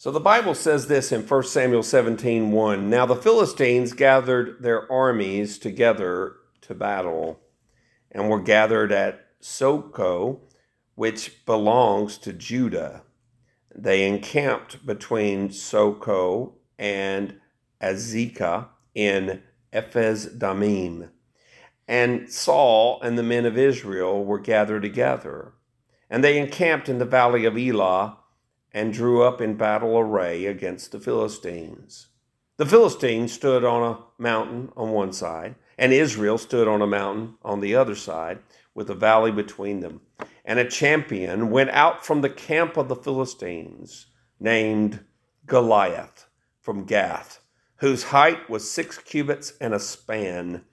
So 0.00 0.10
the 0.10 0.18
Bible 0.18 0.54
says 0.54 0.86
this 0.86 1.12
in 1.12 1.26
1 1.26 1.42
Samuel 1.42 1.82
17 1.82 2.52
1. 2.52 2.88
Now 2.88 3.04
the 3.04 3.14
Philistines 3.14 3.92
gathered 3.92 4.62
their 4.62 4.90
armies 4.90 5.58
together 5.58 6.36
to 6.62 6.74
battle 6.74 7.38
and 8.10 8.30
were 8.30 8.40
gathered 8.40 8.92
at 8.92 9.26
Socoh, 9.42 10.40
which 10.94 11.44
belongs 11.44 12.16
to 12.16 12.32
Judah. 12.32 13.02
They 13.76 14.08
encamped 14.08 14.86
between 14.86 15.50
Socoh 15.50 16.54
and 16.78 17.38
Azekah 17.82 18.68
in 18.94 19.42
Ephes 19.70 20.24
Dammim. 20.24 21.10
And 21.86 22.32
Saul 22.32 23.02
and 23.02 23.18
the 23.18 23.22
men 23.22 23.44
of 23.44 23.58
Israel 23.58 24.24
were 24.24 24.40
gathered 24.40 24.80
together. 24.80 25.52
And 26.08 26.24
they 26.24 26.38
encamped 26.38 26.88
in 26.88 26.96
the 26.96 27.04
valley 27.04 27.44
of 27.44 27.58
Elah 27.58 28.16
and 28.72 28.92
drew 28.92 29.22
up 29.22 29.40
in 29.40 29.54
battle 29.56 29.98
array 29.98 30.46
against 30.46 30.92
the 30.92 31.00
Philistines. 31.00 32.08
The 32.56 32.66
Philistines 32.66 33.32
stood 33.32 33.64
on 33.64 33.82
a 33.82 34.22
mountain 34.22 34.70
on 34.76 34.90
one 34.90 35.12
side, 35.12 35.54
and 35.78 35.92
Israel 35.92 36.36
stood 36.36 36.68
on 36.68 36.82
a 36.82 36.86
mountain 36.86 37.36
on 37.42 37.60
the 37.60 37.74
other 37.74 37.94
side, 37.94 38.40
with 38.74 38.90
a 38.90 38.94
valley 38.94 39.32
between 39.32 39.80
them. 39.80 40.02
And 40.44 40.58
a 40.58 40.68
champion 40.68 41.50
went 41.50 41.70
out 41.70 42.04
from 42.04 42.20
the 42.20 42.30
camp 42.30 42.76
of 42.76 42.88
the 42.88 42.96
Philistines, 42.96 44.06
named 44.38 45.00
Goliath 45.46 46.26
from 46.60 46.84
Gath, 46.84 47.40
whose 47.76 48.04
height 48.04 48.50
was 48.50 48.70
six 48.70 48.98
cubits 48.98 49.54
and 49.60 49.72
a 49.72 49.80
span. 49.80 50.64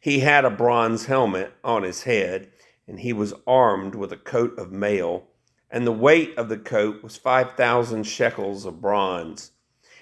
He 0.00 0.20
had 0.20 0.44
a 0.44 0.50
bronze 0.50 1.06
helmet 1.06 1.52
on 1.62 1.84
his 1.84 2.02
head, 2.02 2.50
and 2.88 2.98
he 2.98 3.12
was 3.12 3.32
armed 3.46 3.94
with 3.94 4.12
a 4.12 4.16
coat 4.16 4.58
of 4.58 4.72
mail 4.72 5.27
and 5.70 5.86
the 5.86 5.92
weight 5.92 6.36
of 6.36 6.48
the 6.48 6.58
coat 6.58 7.02
was 7.02 7.16
5,000 7.16 8.04
shekels 8.04 8.64
of 8.64 8.80
bronze. 8.80 9.52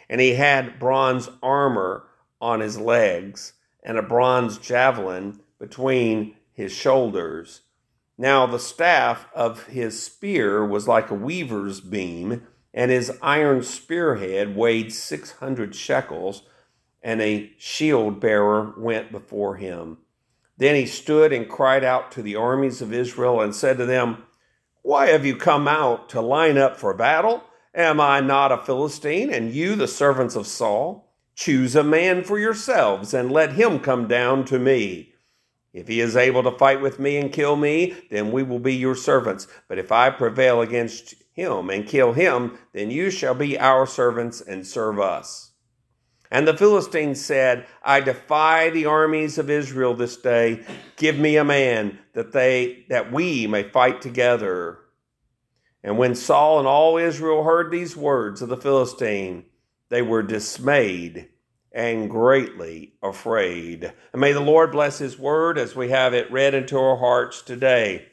And 0.09 0.21
he 0.21 0.35
had 0.35 0.79
bronze 0.79 1.29
armor 1.43 2.05
on 2.41 2.61
his 2.61 2.79
legs 2.79 3.55
and 3.83 3.99
a 3.99 4.03
bronze 4.03 4.59
javelin 4.59 5.41
between 5.59 6.37
his 6.53 6.73
shoulders. 6.73 7.63
Now 8.19 8.47
the 8.47 8.59
staff 8.59 9.27
of 9.35 9.67
his 9.67 10.03
spear 10.03 10.65
was 10.65 10.89
like 10.89 11.11
a 11.11 11.15
weaver's 11.15 11.81
beam, 11.81 12.47
and 12.73 12.91
his 12.91 13.13
iron 13.23 13.63
spearhead 13.63 14.57
weighed 14.57 14.93
600 14.93 15.75
shekels, 15.75 16.43
and 17.03 17.21
a 17.21 17.53
shield 17.59 18.21
bearer 18.21 18.75
went 18.77 19.13
before 19.13 19.57
him. 19.57 19.99
Then 20.59 20.75
he 20.75 20.87
stood 20.87 21.33
and 21.33 21.49
cried 21.49 21.85
out 21.85 22.11
to 22.13 22.23
the 22.23 22.37
armies 22.37 22.81
of 22.81 22.93
Israel 22.93 23.41
and 23.41 23.55
said 23.55 23.77
to 23.79 23.87
them, 23.87 24.25
why 24.87 25.09
have 25.09 25.27
you 25.27 25.35
come 25.35 25.67
out 25.67 26.09
to 26.09 26.21
line 26.21 26.57
up 26.57 26.77
for 26.77 26.95
battle? 26.95 27.43
Am 27.75 28.01
I 28.01 28.21
not 28.21 28.53
a 28.53 28.57
Philistine, 28.57 29.33
and 29.33 29.53
you 29.53 29.75
the 29.75 29.89
servants 29.89 30.37
of 30.37 30.47
Saul? 30.47 31.13
Choose 31.35 31.75
a 31.75 31.83
man 31.83 32.23
for 32.23 32.39
yourselves, 32.39 33.13
and 33.13 33.33
let 33.33 33.55
him 33.55 33.81
come 33.81 34.07
down 34.07 34.45
to 34.45 34.61
me. 34.61 35.13
If 35.73 35.89
he 35.89 36.01
is 36.01 36.15
able 36.15 36.45
to 36.45 36.57
fight 36.57 36.81
with 36.81 37.01
me 37.01 37.17
and 37.17 37.33
kill 37.33 37.57
me, 37.57 37.97
then 38.11 38.31
we 38.31 38.45
will 38.45 38.61
be 38.61 38.77
your 38.77 38.95
servants. 38.95 39.49
But 39.67 39.81
if 39.81 39.91
I 39.91 40.09
prevail 40.11 40.61
against 40.61 41.17
him 41.33 41.69
and 41.69 41.85
kill 41.85 42.13
him, 42.13 42.57
then 42.73 42.93
you 42.93 43.11
shall 43.11 43.35
be 43.35 43.59
our 43.59 43.89
servants 43.89 44.41
and 44.41 44.65
serve 44.65 45.01
us. 45.01 45.51
And 46.31 46.47
the 46.47 46.57
Philistines 46.57 47.25
said, 47.25 47.67
I 47.83 48.01
defy 48.01 48.71
the 48.71 48.87
armies 48.87 49.39
of 49.39 49.51
Israel 49.51 49.95
this 49.95 50.17
day. 50.17 50.65
Give 50.97 51.19
me 51.19 51.37
a 51.37 51.45
man 51.45 51.99
that 52.15 52.33
they 52.33 52.85
that 52.89 53.13
we 53.13 53.47
may 53.47 53.63
fight 53.63 54.01
together. 54.01 54.79
And 55.85 55.99
when 55.99 56.17
Saul 56.17 56.59
and 56.59 56.67
all 56.67 56.97
Israel 56.97 57.45
heard 57.45 57.71
these 57.71 57.97
words 57.97 58.43
of 58.43 58.49
the 58.49 58.57
Philistine, 58.57 59.45
they 59.89 60.03
were 60.03 60.23
dismayed 60.23 61.29
and 61.71 62.11
greatly 62.11 62.95
afraid. 63.03 63.93
And 64.13 64.21
may 64.21 64.33
the 64.33 64.41
Lord 64.41 64.73
bless 64.73 64.99
his 64.99 65.19
word 65.19 65.59
as 65.59 65.77
we 65.77 65.91
have 65.91 66.13
it 66.15 66.33
read 66.33 66.55
into 66.55 66.77
our 66.79 66.97
hearts 66.97 67.43
today. 67.43 68.09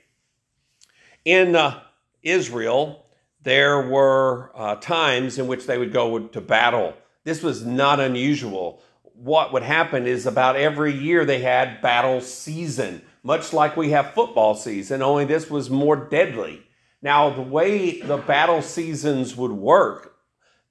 In 1.25 1.56
uh, 1.56 1.81
Israel, 2.22 3.06
there 3.41 3.90
were 3.90 4.51
uh, 4.53 4.75
times 4.75 5.40
in 5.40 5.47
which 5.47 5.66
they 5.66 5.78
would 5.78 5.94
go 5.94 6.28
to 6.28 6.41
battle 6.41 6.94
this 7.23 7.41
was 7.41 7.66
not 7.66 8.00
unusual. 8.00 8.81
What 9.13 9.53
would 9.53 9.63
happen 9.63 10.07
is 10.07 10.25
about 10.25 10.56
every 10.56 10.94
year 10.94 11.25
they 11.25 11.41
had 11.41 11.81
battle 11.81 12.22
season, 12.22 13.01
much 13.23 13.53
like 13.53 13.78
we 13.78 13.91
have 13.91 14.13
football 14.13 14.56
season, 14.56 15.01
only 15.01 15.25
this 15.25 15.50
was 15.50 15.69
more 15.69 15.95
deadly. 15.95 16.63
Now, 17.01 17.29
the 17.29 17.41
way 17.41 18.01
the 18.01 18.17
battle 18.17 18.62
seasons 18.62 19.35
would 19.35 19.51
work, 19.51 20.16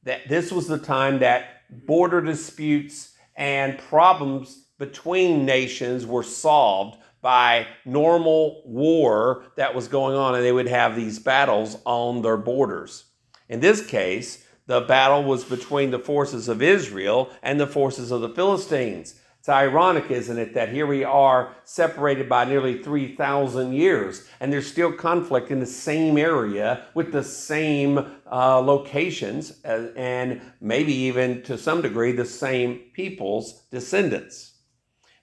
that 0.02 0.28
this 0.28 0.50
was 0.50 0.66
the 0.66 0.78
time 0.78 1.20
that 1.20 1.62
border 1.86 2.20
disputes 2.20 3.14
and 3.36 3.78
problems 3.78 4.66
between 4.78 5.46
nations 5.46 6.04
were 6.04 6.22
solved 6.22 6.98
by 7.20 7.66
normal 7.84 8.62
war 8.66 9.44
that 9.56 9.74
was 9.74 9.88
going 9.88 10.16
on, 10.16 10.34
and 10.34 10.44
they 10.44 10.52
would 10.52 10.68
have 10.68 10.96
these 10.96 11.18
battles 11.18 11.78
on 11.84 12.20
their 12.20 12.36
borders. 12.36 13.04
In 13.48 13.60
this 13.60 13.86
case, 13.86 14.44
the 14.66 14.80
battle 14.80 15.24
was 15.24 15.44
between 15.44 15.90
the 15.90 15.98
forces 15.98 16.48
of 16.48 16.62
Israel 16.62 17.30
and 17.42 17.58
the 17.58 17.66
forces 17.66 18.10
of 18.10 18.20
the 18.20 18.28
Philistines. 18.28 19.20
It's 19.42 19.48
ironic, 19.48 20.08
isn't 20.08 20.38
it, 20.38 20.54
that 20.54 20.68
here 20.68 20.86
we 20.86 21.02
are 21.02 21.56
separated 21.64 22.28
by 22.28 22.44
nearly 22.44 22.80
3,000 22.80 23.72
years, 23.72 24.24
and 24.38 24.52
there's 24.52 24.70
still 24.70 24.92
conflict 24.92 25.50
in 25.50 25.58
the 25.58 25.66
same 25.66 26.16
area 26.16 26.86
with 26.94 27.10
the 27.10 27.24
same 27.24 27.98
uh, 28.30 28.60
locations, 28.60 29.64
uh, 29.64 29.90
and 29.96 30.40
maybe 30.60 30.94
even 30.94 31.42
to 31.42 31.58
some 31.58 31.82
degree 31.82 32.12
the 32.12 32.24
same 32.24 32.82
people's 32.92 33.62
descendants. 33.72 34.52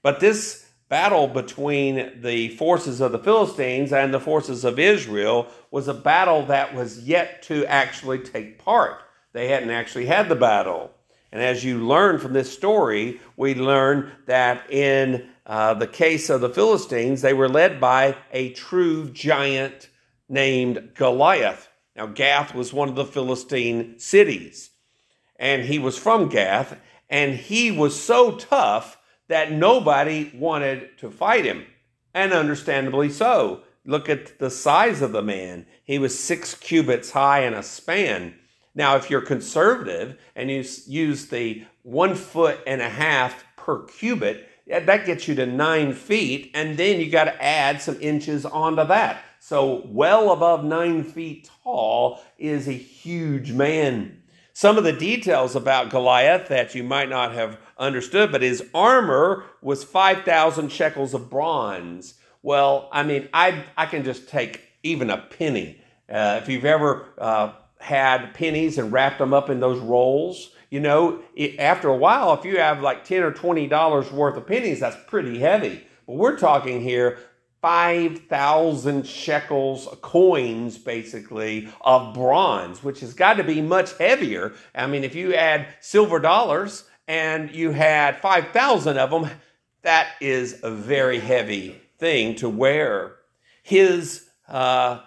But 0.04 0.20
this 0.20 0.70
battle 0.90 1.28
between 1.28 2.22
the 2.22 2.50
forces 2.58 3.00
of 3.00 3.14
the 3.14 3.20
Philistines 3.20 3.94
and 3.94 4.14
the 4.14 4.20
forces 4.20 4.66
of 4.66 4.80
Israel 4.80 5.48
was 5.72 5.88
a 5.88 5.94
battle 5.94 6.46
that 6.48 6.76
was 6.76 7.08
yet 7.08 7.42
to 7.44 7.66
actually 7.68 8.20
take 8.20 8.60
part. 8.60 9.02
They 9.34 9.50
hadn't 9.50 9.70
actually 9.70 10.06
had 10.06 10.30
the 10.30 10.36
battle. 10.36 10.92
And 11.32 11.42
as 11.42 11.64
you 11.64 11.86
learn 11.86 12.20
from 12.20 12.34
this 12.34 12.52
story, 12.52 13.22
we 13.38 13.54
learn 13.54 14.12
that 14.26 14.70
in 14.72 15.30
uh, 15.46 15.76
the 15.76 15.88
case 15.88 16.30
of 16.30 16.42
the 16.42 16.50
Philistines, 16.50 17.22
they 17.22 17.34
were 17.34 17.50
led 17.50 17.80
by 17.80 18.16
a 18.32 18.52
true 18.54 19.10
giant 19.10 19.90
named 20.28 20.92
Goliath. 20.96 21.70
Now, 21.96 22.08
Gath 22.08 22.56
was 22.56 22.74
one 22.74 22.90
of 22.90 22.96
the 22.96 23.06
Philistine 23.06 24.00
cities, 24.00 24.72
and 25.38 25.66
he 25.66 25.80
was 25.80 25.98
from 25.98 26.30
Gath, 26.30 26.80
and 27.10 27.36
he 27.36 27.72
was 27.72 28.00
so 28.00 28.38
tough 28.38 28.98
that 29.28 29.52
nobody 29.52 30.32
wanted 30.34 30.98
to 31.00 31.12
fight 31.12 31.46
him, 31.46 31.66
and 32.14 32.32
understandably 32.32 33.10
so. 33.10 33.64
Look 33.86 34.10
at 34.10 34.40
the 34.40 34.50
size 34.50 35.02
of 35.02 35.12
the 35.12 35.22
man. 35.22 35.66
He 35.84 36.00
was 36.00 36.18
six 36.18 36.54
cubits 36.56 37.12
high 37.12 37.42
and 37.42 37.56
a 37.56 37.64
span. 37.64 38.36
Now, 38.76 38.96
if 38.96 39.10
you're 39.10 39.22
conservative 39.22 40.18
and 40.36 40.50
you 40.50 40.64
use 40.88 41.28
the 41.28 41.66
one 41.84 42.16
foot 42.16 42.60
and 42.68 42.82
a 42.82 42.90
half 42.90 43.44
per 43.56 43.84
cubit, 43.84 44.48
that 44.68 45.06
gets 45.06 45.28
you 45.28 45.36
to 45.36 45.46
nine 45.46 45.94
feet, 45.94 46.52
and 46.54 46.78
then 46.78 47.00
you 47.00 47.10
got 47.10 47.26
to 47.26 47.44
add 47.44 47.82
some 47.82 47.98
inches 48.00 48.46
onto 48.46 48.86
that. 48.86 49.24
So, 49.40 49.84
well 49.88 50.32
above 50.32 50.64
nine 50.64 51.04
feet 51.04 51.50
tall 51.64 52.22
is 52.38 52.68
a 52.68 52.74
huge 52.74 53.52
man. 53.52 54.22
Some 54.54 54.78
of 54.78 54.84
the 54.84 54.94
details 54.94 55.56
about 55.56 55.90
Goliath 55.90 56.50
that 56.50 56.76
you 56.76 56.84
might 56.84 57.10
not 57.10 57.34
have 57.34 57.58
understood, 57.78 58.32
but 58.32 58.42
his 58.42 58.64
armor 58.74 59.46
was 59.62 59.86
5,000 59.86 60.70
shekels 60.70 61.14
of 61.14 61.30
bronze. 61.30 62.16
Well, 62.44 62.90
I 62.92 63.04
mean, 63.04 63.30
I, 63.34 63.64
I 63.78 63.86
can 63.86 64.04
just 64.04 64.28
take 64.28 64.62
even 64.84 65.10
a 65.10 65.18
penny. 65.18 65.82
Uh, 66.10 66.40
if 66.42 66.50
you've 66.50 66.66
ever 66.66 67.06
uh, 67.18 67.54
had 67.80 68.34
pennies 68.34 68.78
and 68.78 68.92
wrapped 68.92 69.20
them 69.20 69.34
up 69.34 69.50
in 69.50 69.60
those 69.60 69.80
rolls. 69.80 70.52
You 70.70 70.80
know, 70.80 71.22
it, 71.36 71.60
after 71.60 71.90
a 71.90 71.98
while, 71.98 72.34
if 72.34 72.46
you 72.46 72.60
have 72.60 72.82
like 72.82 73.04
10 73.04 73.24
or 73.24 73.32
$20 73.32 74.12
worth 74.12 74.38
of 74.38 74.48
pennies, 74.48 74.80
that's 74.80 74.98
pretty 75.08 75.40
heavy. 75.40 75.84
But 76.06 76.16
we're 76.16 76.38
talking 76.38 76.82
here 76.82 77.18
5,000 77.62 79.06
shekels 79.06 79.88
coins, 80.02 80.78
basically, 80.78 81.70
of 81.82 82.14
bronze, 82.14 82.84
which 82.84 83.02
has 83.02 83.14
got 83.14 83.34
to 83.36 83.44
be 83.44 83.62
much 83.62 83.98
heavier. 83.98 84.54
I 84.74 84.88
mean, 84.88 85.04
if 85.04 85.16
you 85.16 85.34
add 85.34 85.68
silver 85.82 86.20
dollars 86.20 86.86
and 87.08 87.52
you 87.52 87.72
had 87.72 88.22
5,000 88.22 88.98
of 88.98 89.10
them, 89.10 89.30
that 89.82 90.10
is 90.22 90.60
a 90.64 90.72
very 90.72 91.20
heavy 91.20 91.82
thing 91.98 92.36
to 92.36 92.48
wear. 92.48 93.16
His 93.64 94.30
uh, 94.48 95.02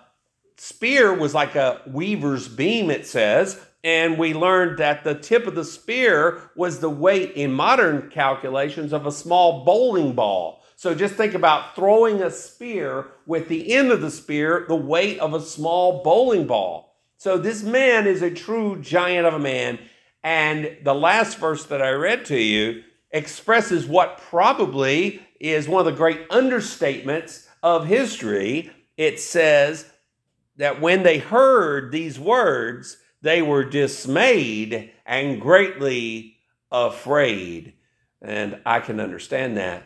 spear 0.63 1.13
was 1.13 1.35
like 1.35 1.57
a 1.57 1.81
weaver's 1.87 2.47
beam, 2.47 2.89
it 2.89 3.05
says. 3.05 3.61
And 3.83 4.17
we 4.17 4.33
learned 4.33 4.79
that 4.79 5.03
the 5.03 5.17
tip 5.17 5.49
of 5.49 5.57
the 5.57 5.65
spear 5.65 6.53
was 6.55 6.79
the 6.79 6.89
weight 6.89 7.33
in 7.33 7.53
modern 7.53 8.11
calculations 8.11 8.93
of 8.93 9.05
a 9.05 9.11
small 9.11 9.65
bowling 9.65 10.15
ball. 10.15 10.63
So 10.77 10.95
just 10.95 11.15
think 11.15 11.35
about 11.35 11.75
throwing 11.75 12.23
a 12.23 12.31
spear 12.31 13.09
with 13.27 13.49
the 13.49 13.73
end 13.73 13.91
of 13.91 14.03
the 14.03 14.11
spear 14.11 14.65
the 14.69 14.77
weight 14.77 15.19
of 15.19 15.35
a 15.35 15.41
small 15.41 16.01
bowling 16.05 16.47
ball. 16.47 16.97
So 17.17 17.39
this 17.39 17.65
man 17.65 18.07
is 18.07 18.23
a 18.23 18.31
true 18.31 18.81
giant 18.81 19.27
of 19.27 19.35
a 19.35 19.41
man. 19.41 19.81
And 20.23 20.77
the 20.85 20.95
last 20.95 21.39
verse 21.39 21.65
that 21.67 21.83
I 21.83 21.91
read 21.91 22.25
to 22.27 22.41
you 22.41 22.85
expresses 23.11 23.89
what 23.89 24.19
probably 24.19 25.27
is 25.41 25.67
one 25.67 25.81
of 25.81 25.93
the 25.93 25.99
great 25.99 26.29
understatements 26.29 27.49
of 27.65 27.89
history. 27.89 28.71
It 28.97 29.19
says 29.19 29.92
that 30.63 30.81
when 30.81 31.03
they 31.03 31.19
heard 31.19 31.91
these 31.91 32.21
words, 32.21 32.97
they 33.21 33.43
were 33.43 33.65
dismayed 33.65 34.93
and 35.05 35.41
greatly 35.41 36.37
afraid. 36.71 37.73
And 38.21 38.61
I 38.65 38.79
can 38.79 39.01
understand 39.01 39.57
that. 39.57 39.83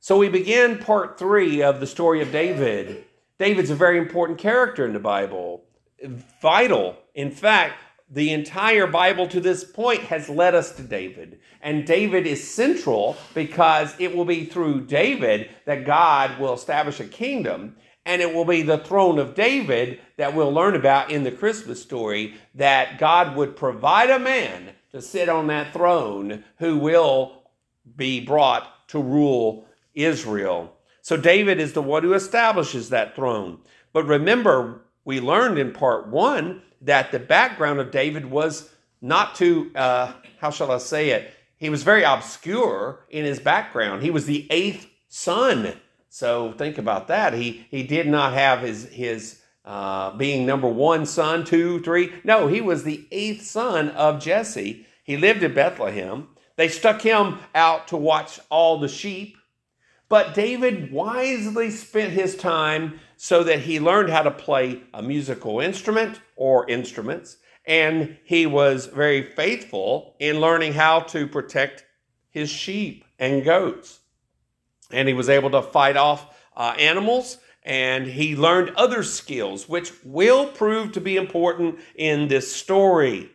So 0.00 0.18
we 0.18 0.28
begin 0.28 0.76
part 0.76 1.18
three 1.18 1.62
of 1.62 1.80
the 1.80 1.86
story 1.86 2.20
of 2.20 2.30
David. 2.30 3.06
David's 3.38 3.70
a 3.70 3.74
very 3.74 3.96
important 3.96 4.38
character 4.38 4.84
in 4.84 4.92
the 4.92 4.98
Bible, 4.98 5.64
vital. 6.42 6.98
In 7.14 7.30
fact, 7.30 7.76
the 8.10 8.30
entire 8.30 8.86
Bible 8.86 9.26
to 9.28 9.40
this 9.40 9.64
point 9.64 10.02
has 10.02 10.28
led 10.28 10.54
us 10.54 10.72
to 10.76 10.82
David. 10.82 11.40
And 11.62 11.86
David 11.86 12.26
is 12.26 12.46
central 12.46 13.16
because 13.32 13.94
it 13.98 14.14
will 14.14 14.26
be 14.26 14.44
through 14.44 14.82
David 14.82 15.48
that 15.64 15.86
God 15.86 16.38
will 16.38 16.52
establish 16.52 17.00
a 17.00 17.06
kingdom. 17.06 17.76
And 18.06 18.20
it 18.20 18.34
will 18.34 18.44
be 18.44 18.62
the 18.62 18.78
throne 18.78 19.18
of 19.18 19.34
David 19.34 20.00
that 20.16 20.34
we'll 20.34 20.52
learn 20.52 20.76
about 20.76 21.10
in 21.10 21.24
the 21.24 21.30
Christmas 21.30 21.80
story 21.80 22.34
that 22.54 22.98
God 22.98 23.36
would 23.36 23.56
provide 23.56 24.10
a 24.10 24.18
man 24.18 24.70
to 24.92 25.00
sit 25.00 25.28
on 25.28 25.46
that 25.46 25.72
throne 25.72 26.44
who 26.58 26.76
will 26.76 27.42
be 27.96 28.20
brought 28.20 28.88
to 28.88 29.02
rule 29.02 29.66
Israel. 29.94 30.76
So 31.00 31.16
David 31.16 31.60
is 31.60 31.72
the 31.72 31.82
one 31.82 32.02
who 32.02 32.14
establishes 32.14 32.90
that 32.90 33.14
throne. 33.14 33.58
But 33.92 34.06
remember, 34.06 34.82
we 35.04 35.20
learned 35.20 35.58
in 35.58 35.72
part 35.72 36.08
one 36.08 36.62
that 36.82 37.12
the 37.12 37.18
background 37.18 37.80
of 37.80 37.90
David 37.90 38.26
was 38.26 38.70
not 39.00 39.34
too, 39.34 39.70
uh, 39.74 40.12
how 40.40 40.50
shall 40.50 40.70
I 40.70 40.78
say 40.78 41.10
it? 41.10 41.32
He 41.56 41.70
was 41.70 41.82
very 41.82 42.02
obscure 42.02 43.04
in 43.10 43.24
his 43.24 43.38
background. 43.38 44.02
He 44.02 44.10
was 44.10 44.26
the 44.26 44.46
eighth 44.50 44.86
son. 45.08 45.74
So 46.14 46.52
think 46.52 46.78
about 46.78 47.08
that. 47.08 47.32
He, 47.32 47.66
he 47.72 47.82
did 47.82 48.06
not 48.06 48.34
have 48.34 48.60
his, 48.60 48.84
his 48.84 49.40
uh, 49.64 50.16
being 50.16 50.46
number 50.46 50.68
one 50.68 51.06
son, 51.06 51.44
two, 51.44 51.80
three. 51.80 52.12
No, 52.22 52.46
he 52.46 52.60
was 52.60 52.84
the 52.84 53.04
eighth 53.10 53.44
son 53.44 53.88
of 53.88 54.22
Jesse. 54.22 54.86
He 55.02 55.16
lived 55.16 55.42
in 55.42 55.54
Bethlehem. 55.54 56.28
They 56.54 56.68
stuck 56.68 57.02
him 57.02 57.40
out 57.52 57.88
to 57.88 57.96
watch 57.96 58.38
all 58.48 58.78
the 58.78 58.86
sheep. 58.86 59.36
But 60.08 60.34
David 60.34 60.92
wisely 60.92 61.72
spent 61.72 62.12
his 62.12 62.36
time 62.36 63.00
so 63.16 63.42
that 63.42 63.62
he 63.62 63.80
learned 63.80 64.10
how 64.10 64.22
to 64.22 64.30
play 64.30 64.84
a 64.94 65.02
musical 65.02 65.58
instrument 65.58 66.20
or 66.36 66.70
instruments, 66.70 67.38
and 67.66 68.16
he 68.22 68.46
was 68.46 68.86
very 68.86 69.32
faithful 69.32 70.14
in 70.20 70.40
learning 70.40 70.74
how 70.74 71.00
to 71.00 71.26
protect 71.26 71.84
his 72.30 72.50
sheep 72.50 73.04
and 73.18 73.44
goats. 73.44 73.98
And 74.94 75.08
he 75.08 75.14
was 75.14 75.28
able 75.28 75.50
to 75.50 75.62
fight 75.62 75.96
off 75.96 76.34
uh, 76.56 76.74
animals, 76.78 77.38
and 77.64 78.06
he 78.06 78.36
learned 78.36 78.70
other 78.76 79.02
skills, 79.02 79.68
which 79.68 79.92
will 80.04 80.46
prove 80.46 80.92
to 80.92 81.00
be 81.00 81.16
important 81.16 81.78
in 81.96 82.28
this 82.28 82.54
story. 82.54 83.30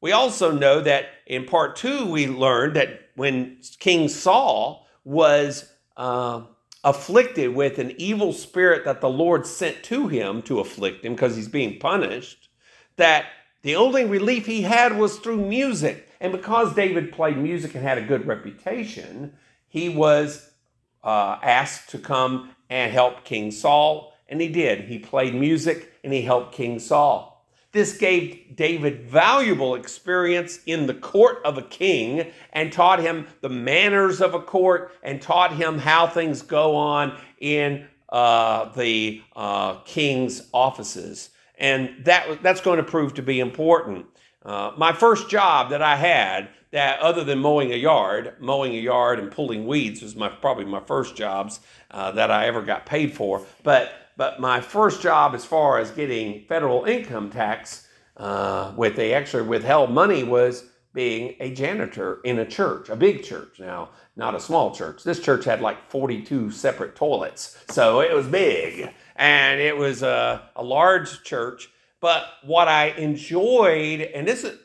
We 0.00 0.12
also 0.12 0.50
know 0.50 0.80
that 0.80 1.06
in 1.26 1.44
part 1.44 1.76
two, 1.76 2.06
we 2.06 2.26
learned 2.26 2.76
that 2.76 3.10
when 3.16 3.58
King 3.78 4.08
Saul 4.08 4.86
was 5.04 5.70
uh, 5.96 6.42
afflicted 6.82 7.54
with 7.54 7.78
an 7.78 7.94
evil 7.98 8.32
spirit 8.32 8.84
that 8.84 9.00
the 9.00 9.08
Lord 9.08 9.46
sent 9.46 9.82
to 9.84 10.08
him 10.08 10.42
to 10.42 10.60
afflict 10.60 11.04
him 11.04 11.14
because 11.14 11.36
he's 11.36 11.48
being 11.48 11.78
punished, 11.78 12.48
that 12.96 13.26
the 13.62 13.76
only 13.76 14.04
relief 14.04 14.46
he 14.46 14.62
had 14.62 14.98
was 14.98 15.18
through 15.18 15.46
music. 15.46 16.08
And 16.20 16.32
because 16.32 16.74
David 16.74 17.12
played 17.12 17.38
music 17.38 17.74
and 17.74 17.82
had 17.82 17.98
a 17.98 18.02
good 18.06 18.26
reputation, 18.26 19.34
he 19.68 19.88
was 19.88 20.50
uh, 21.04 21.38
asked 21.42 21.90
to 21.90 21.98
come 21.98 22.50
and 22.70 22.90
help 22.90 23.24
King 23.24 23.50
Saul. 23.50 24.12
And 24.28 24.40
he 24.40 24.48
did. 24.48 24.88
He 24.88 24.98
played 24.98 25.34
music 25.34 25.92
and 26.02 26.12
he 26.12 26.22
helped 26.22 26.54
King 26.54 26.78
Saul. 26.78 27.34
This 27.72 27.98
gave 27.98 28.54
David 28.54 29.00
valuable 29.02 29.74
experience 29.74 30.60
in 30.64 30.86
the 30.86 30.94
court 30.94 31.38
of 31.44 31.58
a 31.58 31.62
king 31.62 32.30
and 32.52 32.72
taught 32.72 33.00
him 33.00 33.26
the 33.40 33.48
manners 33.48 34.20
of 34.20 34.32
a 34.32 34.40
court 34.40 34.92
and 35.02 35.20
taught 35.20 35.56
him 35.56 35.78
how 35.78 36.06
things 36.06 36.40
go 36.40 36.76
on 36.76 37.18
in 37.40 37.86
uh, 38.10 38.72
the 38.74 39.22
uh, 39.34 39.74
king's 39.80 40.48
offices. 40.52 41.30
And 41.58 42.04
that, 42.04 42.44
that's 42.44 42.60
going 42.60 42.76
to 42.76 42.84
prove 42.84 43.14
to 43.14 43.22
be 43.22 43.40
important. 43.40 44.06
Uh, 44.44 44.72
my 44.76 44.92
first 44.92 45.30
job 45.30 45.70
that 45.70 45.82
I 45.82 45.96
had, 45.96 46.48
that 46.70 46.98
other 47.00 47.24
than 47.24 47.38
mowing 47.38 47.72
a 47.72 47.76
yard, 47.76 48.34
mowing 48.40 48.74
a 48.74 48.80
yard 48.80 49.18
and 49.18 49.30
pulling 49.30 49.66
weeds 49.66 50.02
was 50.02 50.16
my 50.16 50.28
probably 50.28 50.64
my 50.64 50.80
first 50.80 51.16
jobs 51.16 51.60
uh, 51.90 52.10
that 52.12 52.30
I 52.30 52.46
ever 52.46 52.62
got 52.62 52.84
paid 52.84 53.14
for. 53.14 53.46
But 53.62 53.92
but 54.16 54.40
my 54.40 54.60
first 54.60 55.00
job, 55.00 55.34
as 55.34 55.44
far 55.44 55.78
as 55.78 55.90
getting 55.90 56.44
federal 56.46 56.84
income 56.84 57.30
tax, 57.30 57.88
uh, 58.16 58.72
with 58.76 58.96
they 58.96 59.14
actually 59.14 59.44
withheld 59.44 59.90
money, 59.90 60.24
was 60.24 60.64
being 60.92 61.34
a 61.40 61.52
janitor 61.52 62.20
in 62.24 62.38
a 62.38 62.46
church, 62.46 62.88
a 62.88 62.96
big 62.96 63.24
church. 63.24 63.58
Now, 63.58 63.90
not 64.16 64.34
a 64.34 64.40
small 64.40 64.74
church. 64.74 65.02
This 65.02 65.18
church 65.20 65.44
had 65.44 65.60
like 65.60 65.90
42 65.90 66.50
separate 66.50 66.94
toilets, 66.94 67.58
so 67.70 68.00
it 68.00 68.14
was 68.14 68.26
big, 68.26 68.90
and 69.16 69.60
it 69.60 69.76
was 69.76 70.02
a, 70.02 70.50
a 70.54 70.62
large 70.62 71.22
church. 71.24 71.68
But 72.04 72.26
what 72.42 72.68
I 72.68 72.88
enjoyed, 72.98 74.02
and 74.02 74.28
this 74.28 74.44
is 74.44 74.58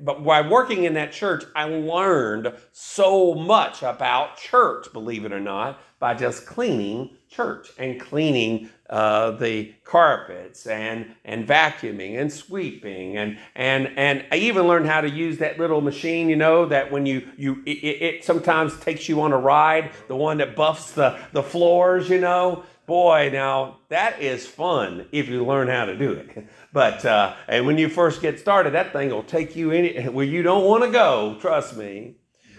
but 0.00 0.22
by 0.22 0.42
working 0.42 0.84
in 0.84 0.92
that 0.94 1.10
church, 1.10 1.42
I 1.56 1.64
learned 1.64 2.52
so 2.72 3.34
much 3.34 3.82
about 3.82 4.36
church, 4.36 4.92
believe 4.92 5.24
it 5.24 5.32
or 5.32 5.40
not, 5.40 5.80
by 5.98 6.12
just 6.12 6.44
cleaning 6.44 7.16
church 7.30 7.70
and 7.78 7.98
cleaning 7.98 8.68
uh, 8.90 9.30
the 9.30 9.72
carpets 9.84 10.66
and, 10.66 11.14
and 11.24 11.48
vacuuming 11.48 12.20
and 12.20 12.30
sweeping 12.30 13.16
and, 13.16 13.38
and, 13.54 13.90
and 13.96 14.26
I 14.30 14.36
even 14.36 14.66
learned 14.66 14.86
how 14.86 15.00
to 15.00 15.08
use 15.08 15.38
that 15.38 15.58
little 15.58 15.80
machine, 15.80 16.28
you 16.28 16.36
know, 16.36 16.66
that 16.66 16.92
when 16.92 17.06
you, 17.06 17.26
you 17.38 17.62
it, 17.64 17.70
it 17.70 18.24
sometimes 18.24 18.78
takes 18.80 19.08
you 19.08 19.22
on 19.22 19.32
a 19.32 19.38
ride, 19.38 19.92
the 20.08 20.16
one 20.16 20.36
that 20.38 20.54
buffs 20.56 20.90
the, 20.92 21.18
the 21.32 21.42
floors, 21.42 22.10
you 22.10 22.20
know. 22.20 22.64
Boy, 22.92 23.30
now 23.32 23.78
that 23.88 24.20
is 24.20 24.46
fun 24.46 25.06
if 25.12 25.26
you 25.26 25.46
learn 25.46 25.66
how 25.66 25.86
to 25.86 25.96
do 25.96 26.12
it. 26.12 26.46
But 26.74 27.06
uh, 27.06 27.34
and 27.48 27.66
when 27.66 27.78
you 27.78 27.88
first 27.88 28.20
get 28.20 28.38
started, 28.38 28.74
that 28.74 28.92
thing 28.92 29.08
will 29.08 29.22
take 29.22 29.56
you 29.56 29.70
any 29.70 30.04
where 30.16 30.26
you 30.26 30.42
don't 30.42 30.64
want 30.64 30.84
to 30.84 30.90
go. 30.90 31.38
Trust 31.40 31.74
me. 31.74 32.16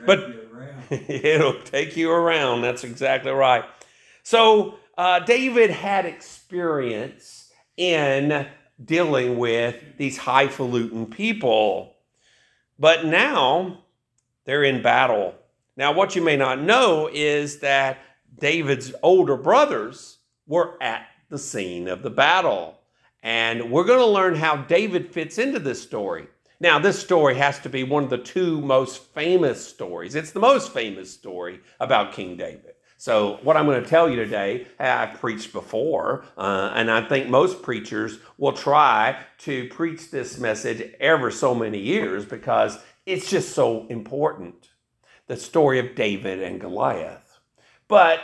But 0.08 0.50
it'll 0.90 1.62
take 1.62 1.96
you 1.96 2.10
around. 2.10 2.64
That's 2.64 2.84
exactly 2.84 3.32
right. 3.32 3.64
So 4.24 4.80
uh, 4.98 5.20
David 5.20 5.70
had 5.70 6.08
experience 6.08 7.52
in 7.78 8.48
dealing 8.84 9.38
with 9.38 9.76
these 9.98 10.18
highfalutin 10.18 11.12
people, 11.12 11.94
but 12.80 13.06
now 13.06 13.84
they're 14.46 14.64
in 14.64 14.82
battle. 14.82 15.36
Now, 15.78 15.92
what 15.92 16.16
you 16.16 16.24
may 16.24 16.38
not 16.38 16.60
know 16.60 17.08
is 17.14 17.60
that 17.60 18.00
David's 18.40 18.96
older 19.04 19.38
brothers 19.38 20.18
were 20.48 20.82
at 20.82 21.08
the 21.30 21.38
scene 21.40 21.88
of 21.88 22.04
the 22.04 22.10
battle. 22.10 22.80
And 23.22 23.72
we're 23.72 23.86
going 23.86 24.00
to 24.00 24.06
learn 24.06 24.36
how 24.36 24.58
David 24.58 25.14
fits 25.14 25.38
into 25.38 25.60
this 25.60 25.82
story. 25.82 26.28
Now, 26.60 26.80
this 26.80 27.00
story 27.00 27.36
has 27.36 27.60
to 27.60 27.70
be 27.70 27.84
one 27.84 28.04
of 28.04 28.10
the 28.10 28.18
two 28.18 28.62
most 28.62 29.04
famous 29.14 29.66
stories. 29.66 30.16
It's 30.16 30.32
the 30.32 30.40
most 30.40 30.72
famous 30.72 31.12
story 31.12 31.60
about 31.80 32.14
King 32.14 32.38
David. 32.38 32.74
So, 32.98 33.40
what 33.44 33.58
I'm 33.58 33.66
going 33.66 33.84
to 33.84 33.90
tell 33.90 34.10
you 34.10 34.16
today, 34.16 34.68
I've 34.80 35.20
preached 35.20 35.52
before, 35.52 36.24
uh, 36.38 36.72
and 36.74 36.90
I 36.90 37.06
think 37.06 37.28
most 37.28 37.62
preachers 37.62 38.20
will 38.38 38.54
try 38.54 39.20
to 39.40 39.68
preach 39.68 40.10
this 40.10 40.38
message 40.38 40.94
ever 41.02 41.30
so 41.30 41.54
many 41.54 41.80
years 41.80 42.24
because 42.24 42.78
it's 43.06 43.30
just 43.30 43.54
so 43.54 43.86
important. 43.88 44.70
The 45.28 45.36
story 45.36 45.80
of 45.80 45.96
David 45.96 46.42
and 46.42 46.62
Goliath. 46.62 47.40
But 47.90 48.22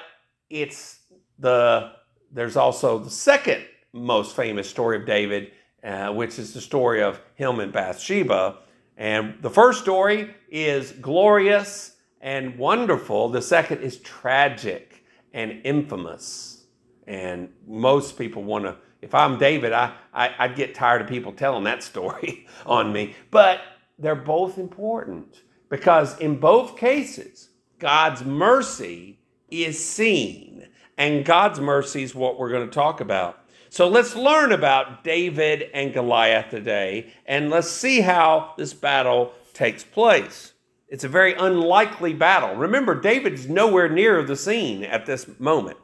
it's 0.49 0.99
the, 1.37 1.91
there's 2.31 2.55
also 2.55 2.99
the 2.99 3.09
second 3.09 3.63
most 3.93 4.35
famous 4.35 4.69
story 4.69 4.97
of 4.97 5.05
David, 5.05 5.51
uh, 5.83 6.09
which 6.09 6.37
is 6.39 6.53
the 6.53 6.61
story 6.61 7.01
of 7.01 7.21
him 7.35 7.59
and 7.59 7.71
Bathsheba. 7.71 8.57
And 8.97 9.35
the 9.41 9.49
first 9.49 9.81
story 9.81 10.35
is 10.49 10.91
glorious 10.91 11.95
and 12.21 12.57
wonderful. 12.57 13.29
The 13.29 13.41
second 13.41 13.81
is 13.81 13.97
tragic 13.99 15.05
and 15.33 15.61
infamous. 15.63 16.65
And 17.07 17.49
most 17.65 18.17
people 18.17 18.43
want 18.43 18.65
to, 18.65 18.77
if 19.01 19.15
I'm 19.15 19.39
David, 19.39 19.71
I, 19.71 19.93
I, 20.13 20.35
I'd 20.37 20.55
get 20.55 20.75
tired 20.75 21.01
of 21.01 21.07
people 21.07 21.31
telling 21.31 21.63
that 21.63 21.81
story 21.81 22.45
on 22.65 22.91
me. 22.91 23.15
But 23.31 23.61
they're 23.97 24.15
both 24.15 24.57
important 24.57 25.41
because 25.69 26.17
in 26.19 26.39
both 26.39 26.77
cases, 26.77 27.49
God's 27.79 28.23
mercy 28.25 29.19
is 29.49 29.83
seen. 29.83 30.67
And 30.99 31.23
God's 31.23 31.61
mercy 31.61 32.03
is 32.03 32.13
what 32.13 32.37
we're 32.37 32.49
going 32.49 32.67
to 32.67 32.75
talk 32.75 32.99
about. 32.99 33.39
So 33.69 33.87
let's 33.87 34.17
learn 34.17 34.51
about 34.51 35.03
David 35.03 35.69
and 35.73 35.93
Goliath 35.93 36.49
today, 36.49 37.13
and 37.25 37.49
let's 37.49 37.69
see 37.69 38.01
how 38.01 38.53
this 38.57 38.73
battle 38.73 39.31
takes 39.53 39.83
place. 39.83 40.53
It's 40.89 41.05
a 41.05 41.09
very 41.09 41.35
unlikely 41.35 42.13
battle. 42.13 42.55
Remember, 42.55 42.99
David's 42.99 43.47
nowhere 43.47 43.87
near 43.87 44.23
the 44.23 44.35
scene 44.35 44.83
at 44.83 45.05
this 45.05 45.39
moment. 45.39 45.77